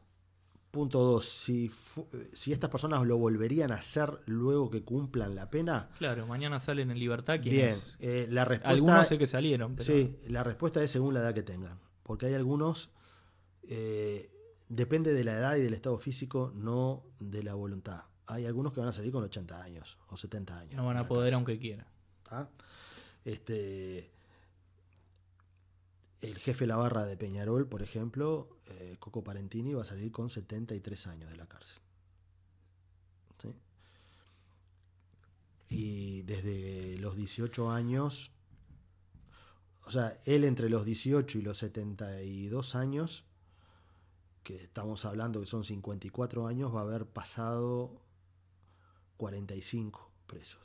Punto 0.71 0.99
dos. 0.99 1.27
Si, 1.27 1.67
fu- 1.69 2.07
si 2.33 2.51
estas 2.53 2.69
personas 2.69 3.05
lo 3.05 3.17
volverían 3.17 3.71
a 3.71 3.75
hacer 3.75 4.19
luego 4.25 4.69
que 4.69 4.83
cumplan 4.83 5.35
la 5.35 5.49
pena. 5.49 5.89
Claro, 5.97 6.27
mañana 6.27 6.59
salen 6.59 6.91
en 6.91 6.99
libertad 6.99 7.39
Bien, 7.39 7.75
eh, 7.99 8.27
la 8.29 8.45
respuesta. 8.45 8.69
Algunos 8.69 9.07
sé 9.07 9.17
que 9.17 9.25
salieron, 9.27 9.75
pero... 9.75 9.85
Sí, 9.85 10.17
la 10.27 10.43
respuesta 10.43 10.83
es 10.83 10.91
según 10.91 11.13
la 11.13 11.21
edad 11.21 11.33
que 11.33 11.43
tengan. 11.43 11.79
Porque 12.03 12.25
hay 12.27 12.33
algunos, 12.33 12.89
eh, 13.67 14.31
depende 14.67 15.13
de 15.13 15.23
la 15.23 15.33
edad 15.33 15.55
y 15.55 15.61
del 15.61 15.73
estado 15.73 15.97
físico, 15.97 16.51
no 16.55 17.03
de 17.19 17.43
la 17.43 17.53
voluntad. 17.55 18.03
Hay 18.27 18.45
algunos 18.45 18.73
que 18.73 18.79
van 18.79 18.89
a 18.89 18.93
salir 18.93 19.11
con 19.11 19.23
80 19.23 19.61
años 19.61 19.97
o 20.07 20.17
70 20.17 20.59
años. 20.59 20.75
No 20.75 20.85
van 20.85 20.97
a 20.97 21.07
poder 21.07 21.33
aunque 21.33 21.57
quieran. 21.57 21.87
¿tá? 22.27 22.49
Este, 23.25 24.11
el 26.21 26.37
jefe 26.37 26.65
de 26.65 26.67
la 26.67 26.77
barra 26.77 27.05
de 27.05 27.15
Peñarol, 27.15 27.67
por 27.67 27.81
ejemplo, 27.81 28.57
eh, 28.67 28.97
Coco 28.99 29.23
Parentini, 29.23 29.73
va 29.73 29.83
a 29.83 29.85
salir 29.85 30.11
con 30.11 30.29
73 30.29 31.07
años 31.07 31.29
de 31.29 31.37
la 31.37 31.47
cárcel. 31.47 31.81
¿Sí? 33.41 33.55
Y 35.69 36.21
desde 36.23 36.97
los 36.97 37.15
18 37.15 37.71
años, 37.71 38.31
o 39.85 39.91
sea, 39.91 40.19
él 40.25 40.43
entre 40.43 40.69
los 40.69 40.85
18 40.85 41.37
y 41.37 41.41
los 41.41 41.59
72 41.59 42.75
años, 42.75 43.23
que 44.43 44.57
estamos 44.57 45.05
hablando 45.05 45.39
que 45.39 45.47
son 45.47 45.63
54 45.63 46.47
años, 46.47 46.73
va 46.73 46.81
a 46.81 46.83
haber 46.83 47.05
pasado 47.05 48.01
45 49.17 50.11
presos. 50.27 50.61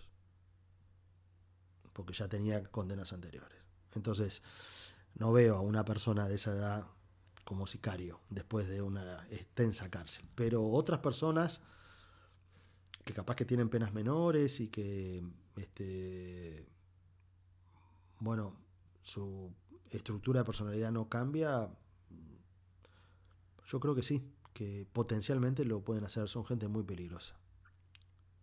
Porque 1.93 2.12
ya 2.12 2.29
tenía 2.29 2.62
condenas 2.64 3.12
anteriores. 3.12 3.59
Entonces, 3.95 4.43
no 5.14 5.33
veo 5.33 5.57
a 5.57 5.61
una 5.61 5.85
persona 5.85 6.29
de 6.29 6.35
esa 6.37 6.53
edad 6.53 6.87
como 7.44 7.66
sicario 7.66 8.20
después 8.31 8.68
de 8.68 8.83
una 8.83 9.27
extensa 9.31 9.90
cárcel. 9.90 10.27
Pero 10.35 10.66
otras 10.66 11.00
personas 11.00 11.62
que 13.05 13.12
capaz 13.12 13.37
que 13.37 13.44
tienen 13.44 13.68
penas 13.68 13.92
menores 13.92 14.61
y 14.61 14.68
que, 14.68 15.22
este, 15.57 16.66
bueno, 18.18 18.57
su 19.03 19.53
estructura 19.90 20.40
de 20.40 20.44
personalidad 20.44 20.90
no 20.90 21.09
cambia, 21.09 21.68
yo 23.66 23.81
creo 23.81 23.94
que 23.94 24.03
sí, 24.03 24.33
que 24.55 24.87
potencialmente 24.92 25.64
lo 25.64 25.83
pueden 25.83 26.05
hacer. 26.05 26.29
Son 26.29 26.44
gente 26.46 26.68
muy 26.68 26.85
peligrosa. 26.85 27.37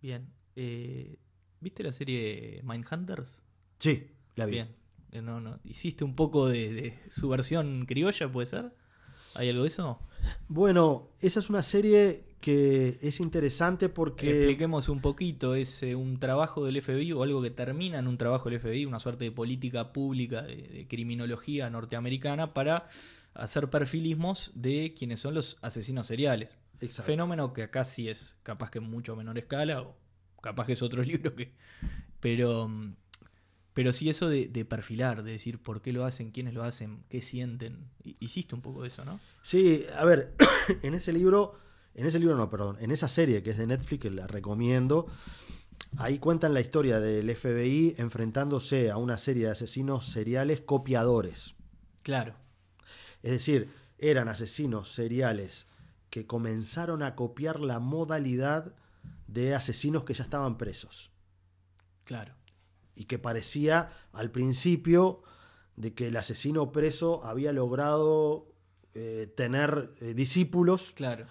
Bien. 0.02 0.32
Eh, 0.56 1.18
¿Viste 1.60 1.84
la 1.84 1.92
serie 1.92 2.62
Mindhunters? 2.64 3.42
Sí, 3.80 4.12
la 4.36 4.46
vi. 4.46 4.54
Bien. 4.54 4.81
Eh, 5.12 5.22
No, 5.22 5.40
no. 5.40 5.60
¿Hiciste 5.64 6.04
un 6.04 6.16
poco 6.16 6.48
de, 6.48 6.74
de 6.74 7.00
su 7.10 7.30
versión 7.30 7.86
criolla, 7.86 8.32
puede 8.32 8.46
ser? 8.46 8.72
¿Hay 9.36 9.50
algo 9.50 9.64
de 9.64 9.68
eso? 9.68 10.00
Bueno, 10.48 11.10
esa 11.20 11.40
es 11.40 11.50
una 11.50 11.64
serie 11.64 12.24
que 12.42 12.98
es 13.02 13.20
interesante 13.20 13.88
porque... 13.88 14.30
Expliquemos 14.30 14.90
un 14.90 15.00
poquito. 15.00 15.56
Es 15.56 15.84
eh, 15.84 15.96
un 15.96 16.20
trabajo 16.20 16.66
del 16.66 16.82
FBI 16.82 17.14
o 17.14 17.24
algo 17.24 17.42
que 17.42 17.52
termina 17.52 18.00
en 18.00 18.08
un 18.08 18.18
trabajo 18.18 18.50
del 18.50 18.60
FBI, 18.60 18.86
una 18.86 19.00
suerte 19.00 19.26
de 19.26 19.32
política 19.32 19.94
pública 19.94 20.42
de, 20.42 20.56
de 20.68 20.88
criminología 20.88 21.70
norteamericana 21.70 22.54
para 22.54 22.88
hacer 23.34 23.70
perfilismos 23.70 24.52
de 24.56 24.94
quienes 24.98 25.20
son 25.20 25.34
los 25.34 25.58
asesinos 25.62 26.08
seriales. 26.08 26.58
Exacto. 26.82 27.12
Fenómeno 27.12 27.54
que 27.54 27.64
acá 27.64 27.84
sí 27.84 28.10
es 28.10 28.36
capaz 28.44 28.72
que 28.72 28.80
en 28.80 28.90
mucho 28.90 29.16
menor 29.16 29.38
escala, 29.38 29.82
o 29.82 29.96
capaz 30.42 30.66
que 30.66 30.74
es 30.74 30.82
otro 30.82 31.04
libro 31.04 31.36
que. 31.36 31.52
Pero. 32.20 32.70
Pero 33.74 33.94
sí 33.94 34.10
eso 34.10 34.28
de, 34.28 34.48
de 34.48 34.66
perfilar, 34.66 35.24
de 35.24 35.32
decir 35.32 35.58
por 35.62 35.82
qué 35.82 35.94
lo 35.94 36.04
hacen, 36.06 36.32
quiénes 36.32 36.54
lo 36.54 36.64
hacen, 36.64 37.04
qué 37.10 37.22
sienten. 37.22 37.90
Hi- 38.04 38.18
Hiciste 38.20 38.54
un 38.56 38.62
poco 38.62 38.82
de 38.82 38.90
eso, 38.90 39.06
¿no? 39.06 39.20
Sí, 39.42 39.86
a 39.98 40.04
ver, 40.04 40.34
en 40.84 40.94
ese 40.94 41.14
libro, 41.14 41.56
en 41.96 42.06
ese 42.06 42.20
libro 42.20 42.36
no, 42.36 42.50
perdón, 42.50 42.78
en 42.82 42.92
esa 42.92 43.08
serie 43.08 43.44
que 43.44 43.52
es 43.52 43.58
de 43.58 43.68
Netflix, 43.68 44.02
que 44.02 44.12
la 44.12 44.28
recomiendo, 44.28 45.08
ahí 45.98 46.20
cuentan 46.20 46.54
la 46.54 46.60
historia 46.62 47.00
del 47.00 47.30
FBI 47.30 47.96
enfrentándose 47.98 48.92
a 48.92 48.98
una 48.98 49.18
serie 49.18 49.46
de 49.46 49.52
asesinos 49.52 50.06
seriales 50.06 50.60
copiadores. 50.60 51.56
Claro. 52.04 52.36
Es 53.24 53.32
decir, 53.32 53.70
eran 54.00 54.28
asesinos 54.28 54.90
seriales 54.92 55.66
que 56.10 56.28
comenzaron 56.28 57.04
a 57.04 57.16
copiar 57.16 57.62
la 57.62 57.80
modalidad 57.80 58.74
de 59.28 59.56
asesinos 59.56 60.04
que 60.04 60.14
ya 60.14 60.24
estaban 60.26 60.58
presos. 60.58 61.10
Claro. 62.04 62.34
Y 62.96 63.06
que 63.06 63.20
parecía 63.20 63.92
al 64.14 64.32
principio 64.32 65.22
de 65.76 65.94
que 65.94 66.08
el 66.08 66.18
asesino 66.18 66.72
preso 66.72 67.24
había 67.24 67.52
logrado 67.54 68.48
eh, 68.94 69.32
tener 69.36 69.94
eh, 70.02 70.14
discípulos 70.14 70.92
Claro. 70.96 71.26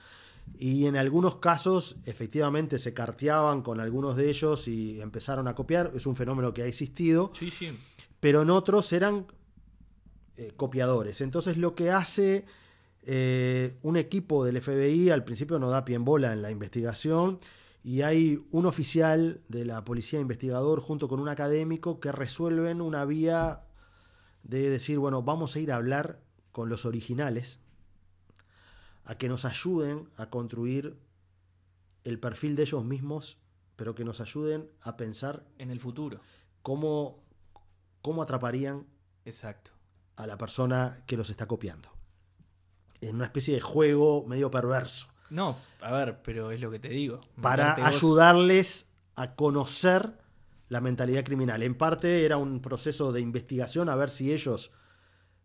y 0.58 0.86
en 0.86 0.96
algunos 0.96 1.36
casos 1.36 1.96
efectivamente 2.06 2.78
se 2.78 2.94
carteaban 2.94 3.62
con 3.62 3.80
algunos 3.80 4.16
de 4.16 4.30
ellos 4.30 4.66
y 4.66 5.00
empezaron 5.00 5.46
a 5.46 5.54
copiar, 5.54 5.92
es 5.94 6.06
un 6.06 6.16
fenómeno 6.16 6.54
que 6.54 6.62
ha 6.62 6.66
existido, 6.66 7.30
Sí, 7.34 7.50
sí. 7.50 7.70
pero 8.18 8.42
en 8.42 8.50
otros 8.50 8.92
eran 8.94 9.26
eh, 10.36 10.52
copiadores. 10.56 11.20
Entonces 11.20 11.56
lo 11.58 11.74
que 11.74 11.90
hace 11.90 12.46
un 13.82 13.96
equipo 13.96 14.44
del 14.44 14.60
FBI 14.60 15.08
al 15.10 15.24
principio 15.24 15.58
no 15.58 15.70
da 15.70 15.84
pie 15.84 15.96
en 15.96 16.04
bola 16.04 16.32
en 16.32 16.42
la 16.42 16.50
investigación 16.50 17.38
y 17.82 18.02
hay 18.02 18.46
un 18.50 18.66
oficial 18.66 19.40
de 19.48 19.64
la 19.64 19.84
policía 19.84 20.20
investigador 20.20 20.80
junto 20.80 21.08
con 21.08 21.20
un 21.20 21.28
académico 21.28 21.98
que 22.00 22.12
resuelven 22.12 22.80
una 22.80 23.04
vía 23.04 23.64
de 24.42 24.68
decir, 24.68 24.98
bueno, 24.98 25.22
vamos 25.22 25.56
a 25.56 25.60
ir 25.60 25.72
a 25.72 25.76
hablar 25.76 26.20
con 26.52 26.68
los 26.68 26.84
originales 26.84 27.60
a 29.04 29.16
que 29.16 29.28
nos 29.28 29.44
ayuden 29.44 30.08
a 30.16 30.30
construir 30.30 30.96
el 32.04 32.18
perfil 32.18 32.56
de 32.56 32.62
ellos 32.62 32.84
mismos, 32.84 33.38
pero 33.76 33.94
que 33.94 34.04
nos 34.04 34.20
ayuden 34.20 34.70
a 34.82 34.96
pensar 34.96 35.46
En 35.58 35.70
el 35.70 35.80
futuro. 35.80 36.20
cómo, 36.62 37.22
cómo 38.02 38.22
atraparían 38.22 38.86
Exacto. 39.24 39.72
a 40.16 40.26
la 40.26 40.36
persona 40.36 40.98
que 41.06 41.16
los 41.16 41.30
está 41.30 41.46
copiando. 41.46 41.88
En 43.00 43.16
una 43.16 43.24
especie 43.24 43.54
de 43.54 43.60
juego 43.60 44.26
medio 44.26 44.50
perverso. 44.50 45.08
No, 45.30 45.56
a 45.80 45.92
ver, 45.92 46.18
pero 46.22 46.50
es 46.50 46.60
lo 46.60 46.70
que 46.70 46.78
te 46.78 46.88
digo. 46.88 47.20
Para 47.40 47.76
vos- 47.76 47.84
ayudarles 47.86 48.90
a 49.16 49.34
conocer 49.34 50.12
la 50.68 50.80
mentalidad 50.80 51.24
criminal. 51.24 51.62
En 51.62 51.74
parte 51.74 52.24
era 52.24 52.36
un 52.36 52.60
proceso 52.60 53.12
de 53.12 53.20
investigación 53.20 53.88
a 53.88 53.96
ver 53.96 54.10
si 54.10 54.32
ellos 54.32 54.70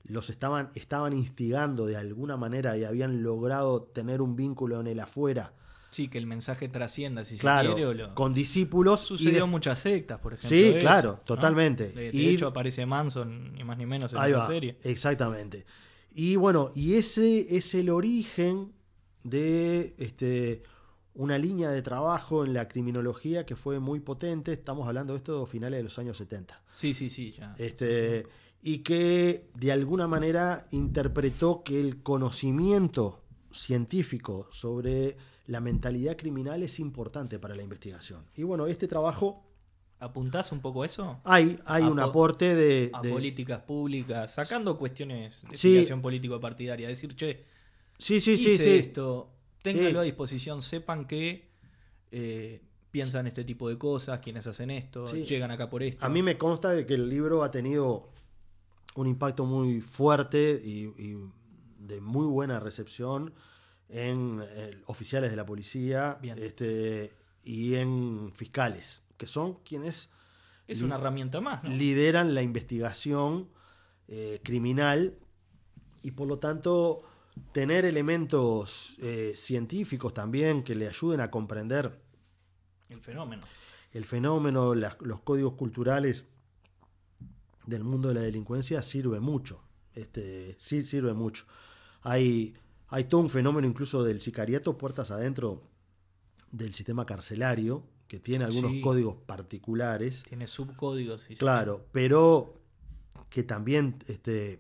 los 0.04 0.30
estaban, 0.30 0.70
estaban 0.76 1.14
instigando 1.14 1.86
de 1.88 1.98
alguna 1.98 2.38
manera 2.38 2.78
y 2.78 2.84
habían 2.84 3.24
logrado 3.24 3.84
tener 3.84 4.22
un 4.22 4.36
vínculo 4.36 4.80
en 4.80 4.88
el 4.88 5.00
afuera. 5.00 5.54
Sí, 5.90 6.10
que 6.10 6.18
el 6.18 6.28
mensaje 6.28 6.68
trascienda, 6.68 7.24
si 7.24 7.38
claro, 7.38 7.70
se 7.70 7.76
quiere, 7.76 7.90
o 7.90 7.94
lo... 7.94 8.14
con 8.16 8.34
discípulos. 8.34 9.00
Sucedió 9.00 9.32
de- 9.32 9.40
en 9.46 9.50
muchas 9.50 9.80
sectas, 9.80 10.20
por 10.20 10.34
ejemplo. 10.34 10.50
Sí, 10.50 10.66
eso, 10.70 10.80
claro, 10.80 11.12
¿no? 11.14 11.18
totalmente. 11.20 11.88
De, 11.90 12.12
de 12.12 12.18
Y- 12.18 12.30
hecho, 12.30 12.48
aparece 12.48 12.86
Manson, 12.86 13.54
ni 13.54 13.64
más 13.64 13.78
ni 13.78 13.86
menos, 13.86 14.12
en 14.14 14.20
Ahí 14.20 14.32
esa 14.32 14.40
va, 14.40 14.48
serie. 14.48 14.78
Exactamente. 14.84 15.66
Y 16.14 16.36
bueno, 16.36 16.70
y 16.76 16.96
ese 16.96 17.56
es 17.56 17.74
el 17.76 17.90
origen 17.90 18.74
de 19.26 19.96
este, 19.98 20.62
una 21.16 21.38
línea 21.38 21.72
de 21.72 21.82
trabajo 21.82 22.46
en 22.46 22.54
la 22.54 22.68
criminología 22.68 23.46
que 23.46 23.56
fue 23.56 23.80
muy 23.80 24.00
potente. 24.00 24.54
Estamos 24.54 24.88
hablando 24.88 25.14
de 25.14 25.18
esto 25.18 25.44
a 25.44 25.48
finales 25.48 25.80
de 25.80 25.84
los 25.84 26.00
años 26.00 26.16
70. 26.18 26.62
Sí, 26.74 26.94
sí, 26.94 27.10
sí, 27.10 27.34
ya. 27.38 27.54
Este, 27.58 28.24
y 28.62 28.80
que 28.80 29.50
de 29.56 29.72
alguna 29.72 30.08
manera 30.08 30.68
interpretó 30.72 31.64
que 31.64 31.80
el 31.80 32.04
conocimiento 32.04 33.24
científico 33.52 34.48
sobre 34.52 35.18
la 35.48 35.60
mentalidad 35.60 36.16
criminal 36.18 36.64
es 36.64 36.80
importante 36.80 37.40
para 37.40 37.56
la 37.56 37.64
investigación. 37.64 38.26
Y 38.36 38.44
bueno, 38.44 38.68
este 38.68 38.88
trabajo... 38.88 39.44
¿Apuntás 39.98 40.52
un 40.52 40.60
poco 40.60 40.84
a 40.84 40.86
eso? 40.86 41.20
Hay, 41.24 41.58
hay 41.66 41.84
un 41.84 42.00
aporte 42.00 42.54
de, 42.54 42.92
A 42.94 43.02
políticas 43.02 43.62
públicas, 43.62 44.34
sacando 44.34 44.78
cuestiones 44.78 45.42
de 45.42 45.48
investigación 45.48 46.02
político-partidaria. 46.02 46.88
Decir, 46.88 47.16
che, 47.16 47.46
sí, 47.98 48.20
sí, 48.20 48.38
sí, 48.38 48.58
sí. 48.58 48.70
esto, 48.72 49.32
ténganlo 49.62 50.00
a 50.00 50.04
disposición, 50.04 50.62
sepan 50.62 51.06
que 51.06 51.50
eh, 52.12 52.62
piensan 52.92 53.28
este 53.28 53.44
tipo 53.44 53.68
de 53.68 53.78
cosas, 53.78 54.20
quienes 54.20 54.48
hacen 54.48 54.72
esto, 54.72 55.06
llegan 55.08 55.52
acá 55.52 55.70
por 55.70 55.84
esto. 55.84 56.06
A 56.06 56.10
mí 56.10 56.22
me 56.24 56.38
consta 56.38 56.72
de 56.72 56.86
que 56.86 56.94
el 56.94 57.10
libro 57.10 57.44
ha 57.44 57.52
tenido 57.52 58.10
un 58.96 59.08
impacto 59.08 59.46
muy 59.46 59.82
fuerte 59.82 60.62
y, 60.64 60.94
de 61.78 62.02
muy 62.02 62.26
buena 62.26 62.60
recepción 62.60 63.34
en 63.90 64.42
eh, 64.44 64.82
oficiales 64.86 65.30
de 65.30 65.36
la 65.36 65.46
policía 65.46 66.18
este, 66.38 67.12
y 67.44 67.76
en 67.76 68.32
fiscales, 68.34 69.04
que 69.18 69.28
son 69.28 69.56
quienes... 69.64 70.10
Es 70.68 70.82
una 70.82 70.96
herramienta 70.96 71.42
más. 71.42 71.64
Lideran 71.64 72.34
la 72.34 72.42
investigación 72.42 73.50
eh, 74.08 74.40
criminal 74.44 75.20
y 76.02 76.12
por 76.12 76.28
lo 76.28 76.38
tanto 76.38 77.04
tener 77.52 77.86
elementos 77.86 78.96
eh, 79.00 79.34
científicos 79.36 80.14
también 80.14 80.64
que 80.64 80.76
le 80.76 80.88
ayuden 80.88 81.22
a 81.22 81.32
comprender 81.32 82.00
el 82.90 83.02
fenómeno. 83.02 83.44
El 83.92 84.06
fenómeno, 84.06 84.76
los 84.76 85.22
códigos 85.22 85.54
culturales 85.54 86.28
del 87.66 87.84
mundo 87.84 88.10
de 88.10 88.16
la 88.16 88.22
delincuencia 88.22 88.82
sirve 88.82 89.20
mucho. 89.20 89.62
Este, 89.94 90.58
sí, 90.60 90.84
sirve 90.84 91.14
mucho. 91.14 91.46
Hay, 92.02 92.56
hay 92.90 93.06
todo 93.06 93.22
un 93.22 93.30
fenómeno 93.30 93.68
incluso 93.68 94.04
del 94.04 94.20
sicariato 94.20 94.78
puertas 94.78 95.12
adentro 95.12 95.64
del 96.52 96.74
sistema 96.74 97.06
carcelario, 97.06 97.84
que 98.08 98.20
tiene 98.20 98.46
algunos 98.46 98.74
códigos 98.84 99.16
particulares. 99.26 100.24
Tiene 100.24 100.48
subcódigos. 100.48 101.26
claro, 101.38 101.86
pero 101.92 102.60
que 103.30 103.44
también 103.44 103.98
este, 104.08 104.60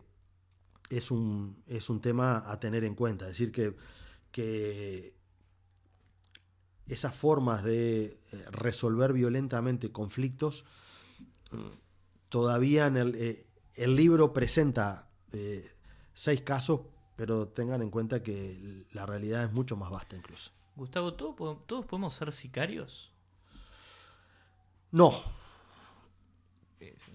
es, 0.89 1.11
un, 1.11 1.63
es 1.67 1.89
un 1.89 2.01
tema 2.01 2.43
a 2.49 2.59
tener 2.59 2.83
en 2.83 2.95
cuenta. 2.95 3.25
Es 3.25 3.37
decir, 3.37 3.51
que, 3.51 3.75
que 4.31 5.15
esas 6.87 7.15
formas 7.15 7.63
de 7.63 8.03
eh, 8.03 8.45
resolver 8.51 9.13
violentamente 9.13 9.91
conflictos 9.91 10.65
Todavía 12.29 12.87
en 12.87 12.97
el, 12.97 13.15
eh, 13.15 13.47
el 13.75 13.95
libro 13.95 14.33
presenta 14.33 15.07
eh, 15.31 15.71
seis 16.13 16.41
casos, 16.41 16.81
pero 17.15 17.47
tengan 17.47 17.81
en 17.81 17.89
cuenta 17.89 18.21
que 18.21 18.85
la 18.91 19.05
realidad 19.05 19.45
es 19.45 19.53
mucho 19.53 19.77
más 19.77 19.89
vasta 19.89 20.15
incluso. 20.15 20.51
Gustavo, 20.75 21.13
¿todos 21.13 21.85
podemos 21.85 22.13
ser 22.13 22.31
sicarios? 22.33 23.13
No. 24.91 25.13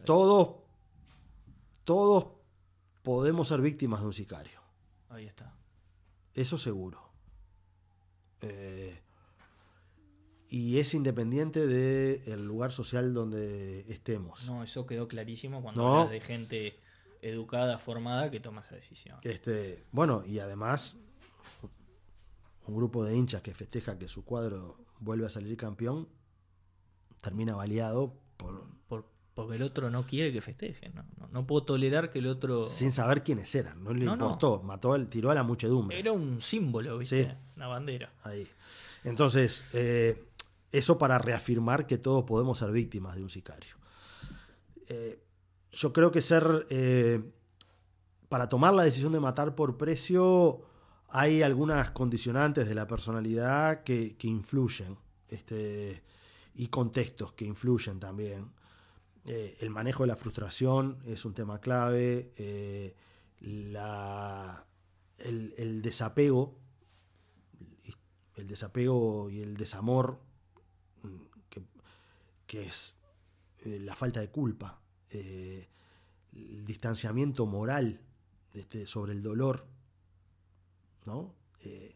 Todos, 0.07 0.57
todos 1.85 2.39
podemos 3.03 3.49
ser 3.49 3.61
víctimas 3.61 4.01
de 4.01 4.07
un 4.07 4.13
sicario. 4.13 4.61
Ahí 5.09 5.27
está. 5.27 5.55
Eso 6.35 6.59
seguro. 6.59 7.11
Eh, 8.41 9.01
y 10.49 10.79
es 10.79 10.95
independiente 10.95 11.67
del 11.67 12.45
lugar 12.45 12.73
social 12.73 13.15
donde 13.15 13.81
estemos. 13.93 14.47
No, 14.47 14.65
eso 14.65 14.87
quedó 14.87 15.09
clarísimo 15.09 15.63
cuando 15.63 15.87
hablas 15.87 16.11
de 16.11 16.21
gente 16.21 16.79
educada, 17.23 17.79
formada, 17.79 18.31
que 18.31 18.41
toma 18.41 18.63
esa 18.63 18.75
decisión. 18.75 19.19
Este, 19.23 19.85
bueno, 19.93 20.25
y 20.27 20.39
además, 20.39 20.97
un 22.67 22.77
grupo 22.77 23.05
de 23.05 23.17
hinchas 23.17 23.43
que 23.43 23.55
festeja 23.55 23.99
que 23.99 24.09
su 24.09 24.25
cuadro 24.25 24.79
vuelve 24.99 25.27
a 25.27 25.31
salir 25.31 25.57
campeón, 25.57 26.09
termina 27.23 27.55
baleado 27.55 28.15
por... 28.37 28.81
porque 29.43 29.57
el 29.57 29.62
otro 29.62 29.91
no 29.91 30.07
quiere 30.07 30.32
que 30.32 30.41
festeje, 30.41 30.93
no, 31.32 31.47
puedo 31.47 31.64
tolerar 31.64 32.11
que 32.11 32.18
el 32.18 32.26
otro... 32.26 32.64
Sin 32.64 32.93
saber 32.93 33.22
quiénes 33.22 33.55
eran, 33.55 33.82
no 33.82 33.93
le 33.93 34.05
importó, 34.05 34.62
mató, 34.62 34.99
tiró 35.07 35.30
a 35.30 35.34
la 35.34 35.43
muchedumbre. 35.43 35.99
Era 35.99 36.12
un 36.12 36.41
símbolo, 36.41 36.99
¿viste? 36.99 37.36
Una 37.57 37.68
bandera. 37.68 38.12
Ahí. 38.22 38.49
Entonces, 39.05 39.64
eh, 39.72 40.24
eso 40.72 40.99
para 40.99 41.18
reafirmar 41.18 41.86
que 41.86 41.99
todos 41.99 42.24
podemos 42.24 42.59
ser 42.59 42.70
víctimas 42.70 43.16
de 43.16 43.22
un 43.22 43.30
sicario. 43.30 43.74
Eh, 44.88 45.22
yo 45.72 45.93
creo 45.93 46.11
que 46.11 46.20
ser, 46.20 46.66
eh, 46.70 47.22
para 48.28 48.49
tomar 48.49 48.74
la 48.74 48.82
decisión 48.82 49.12
de 49.12 49.20
matar 49.20 49.55
por 49.55 49.76
precio, 49.76 50.62
hay 51.09 51.43
algunas 51.43 51.91
condicionantes 51.91 52.68
de 52.68 52.74
la 52.74 52.86
personalidad 52.86 53.82
que, 53.82 54.16
influyen 54.22 54.97
este, 55.28 56.03
y 56.55 56.68
contextos 56.68 57.32
que 57.32 57.45
influyen 57.45 57.99
también. 57.99 58.51
Eh, 59.27 59.57
el 59.61 59.71
manejo 59.71 60.03
de 60.03 60.09
la 60.09 60.16
frustración 60.16 60.99
es 61.05 61.25
un 61.25 61.35
tema 61.35 61.61
clave, 61.61 62.33
la, 63.41 64.66
el, 65.18 65.83
desapego, 65.83 66.59
el 68.37 68.47
desapego 68.47 69.31
y 69.31 69.41
el 69.41 69.57
desamor 69.57 70.21
que 72.51 72.66
es 72.66 72.97
eh, 73.64 73.79
la 73.79 73.95
falta 73.95 74.18
de 74.18 74.29
culpa, 74.29 74.83
eh, 75.09 75.68
el 76.33 76.64
distanciamiento 76.64 77.47
moral 77.47 78.01
este, 78.53 78.87
sobre 78.89 79.12
el 79.12 79.23
dolor, 79.23 79.68
¿no? 81.07 81.33
Eh, 81.61 81.95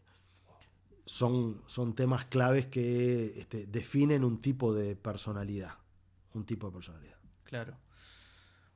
son, 1.05 1.61
son, 1.65 1.93
temas 1.93 2.23
claves 2.23 2.67
que 2.67 3.37
este, 3.37 3.65
definen 3.65 4.23
un 4.23 4.39
tipo 4.39 4.73
de 4.73 4.95
personalidad. 4.95 5.73
Un 6.35 6.45
tipo 6.45 6.67
de 6.67 6.73
personalidad. 6.73 7.17
Claro. 7.43 7.77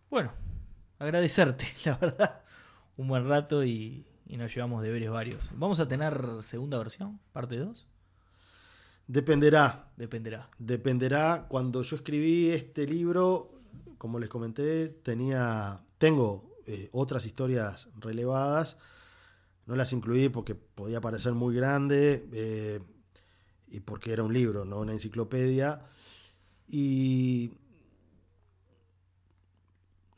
Bueno, 0.09 0.31
agradecerte, 0.97 1.67
la 1.85 1.97
verdad. 1.97 2.41
Un 2.97 3.07
buen 3.07 3.27
rato 3.27 3.63
y, 3.63 4.05
y 4.25 4.37
nos 4.37 4.53
llevamos 4.53 4.81
deberes 4.81 5.09
varios. 5.09 5.51
¿Vamos 5.55 5.79
a 5.79 5.87
tener 5.87 6.21
segunda 6.41 6.77
versión, 6.77 7.19
parte 7.31 7.57
2? 7.57 7.87
Dependerá. 9.07 9.91
Dependerá. 9.97 10.49
Dependerá. 10.59 11.45
Cuando 11.49 11.81
yo 11.81 11.95
escribí 11.95 12.49
este 12.49 12.85
libro, 12.85 13.59
como 13.97 14.19
les 14.19 14.29
comenté, 14.29 14.87
tenía, 14.89 15.81
tengo 15.97 16.55
eh, 16.67 16.89
otras 16.91 17.25
historias 17.25 17.89
relevadas. 17.97 18.77
No 19.65 19.75
las 19.75 19.93
incluí 19.93 20.29
porque 20.29 20.53
podía 20.53 21.01
parecer 21.01 21.33
muy 21.33 21.55
grande 21.55 22.27
eh, 22.31 22.79
y 23.67 23.79
porque 23.79 24.13
era 24.13 24.23
un 24.23 24.31
libro, 24.31 24.63
no 24.63 24.79
una 24.79 24.93
enciclopedia. 24.93 25.81
Y 26.69 27.51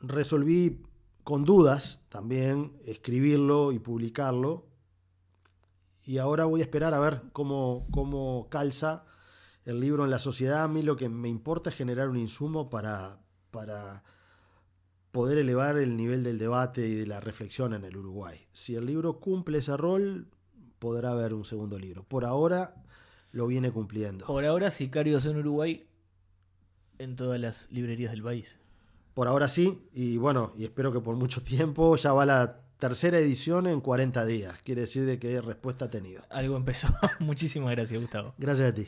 resolví 0.01 0.81
con 1.23 1.45
dudas 1.45 2.01
también 2.09 2.73
escribirlo 2.85 3.71
y 3.71 3.79
publicarlo 3.79 4.65
y 6.03 6.17
ahora 6.17 6.45
voy 6.45 6.61
a 6.61 6.63
esperar 6.63 6.93
a 6.93 6.99
ver 6.99 7.21
cómo, 7.31 7.87
cómo 7.91 8.47
calza 8.49 9.05
el 9.65 9.79
libro 9.79 10.03
en 10.03 10.11
la 10.11 10.19
sociedad. 10.19 10.63
A 10.63 10.67
mí 10.67 10.81
lo 10.81 10.95
que 10.95 11.09
me 11.09 11.29
importa 11.29 11.69
es 11.69 11.75
generar 11.75 12.09
un 12.09 12.17
insumo 12.17 12.69
para, 12.69 13.19
para 13.51 14.03
poder 15.11 15.37
elevar 15.37 15.77
el 15.77 15.95
nivel 15.95 16.23
del 16.23 16.39
debate 16.39 16.87
y 16.87 16.95
de 16.95 17.05
la 17.05 17.19
reflexión 17.19 17.73
en 17.73 17.85
el 17.85 17.95
Uruguay. 17.95 18.39
Si 18.51 18.75
el 18.75 18.87
libro 18.87 19.19
cumple 19.19 19.59
ese 19.59 19.77
rol, 19.77 20.27
podrá 20.79 21.11
haber 21.11 21.33
un 21.33 21.45
segundo 21.45 21.77
libro. 21.77 22.03
Por 22.03 22.25
ahora 22.25 22.75
lo 23.31 23.45
viene 23.45 23.71
cumpliendo. 23.71 24.25
Por 24.25 24.43
ahora, 24.43 24.71
Sicarios 24.71 25.25
en 25.25 25.37
Uruguay 25.37 25.87
en 27.01 27.15
todas 27.15 27.39
las 27.39 27.71
librerías 27.71 28.11
del 28.11 28.23
país. 28.23 28.59
Por 29.13 29.27
ahora 29.27 29.47
sí, 29.47 29.87
y 29.93 30.17
bueno, 30.17 30.53
y 30.57 30.63
espero 30.63 30.91
que 30.91 30.99
por 30.99 31.15
mucho 31.15 31.43
tiempo 31.43 31.95
ya 31.95 32.13
va 32.13 32.25
la 32.25 32.61
tercera 32.77 33.19
edición 33.19 33.67
en 33.67 33.81
40 33.81 34.25
días. 34.25 34.61
Quiere 34.63 34.81
decir 34.81 35.05
de 35.05 35.19
que 35.19 35.39
respuesta 35.41 35.85
ha 35.85 35.89
tenido. 35.89 36.23
Algo 36.29 36.57
empezó. 36.57 36.87
Muchísimas 37.19 37.71
gracias, 37.71 37.99
Gustavo. 37.99 38.33
Gracias 38.37 38.69
a 38.69 38.73
ti. 38.73 38.87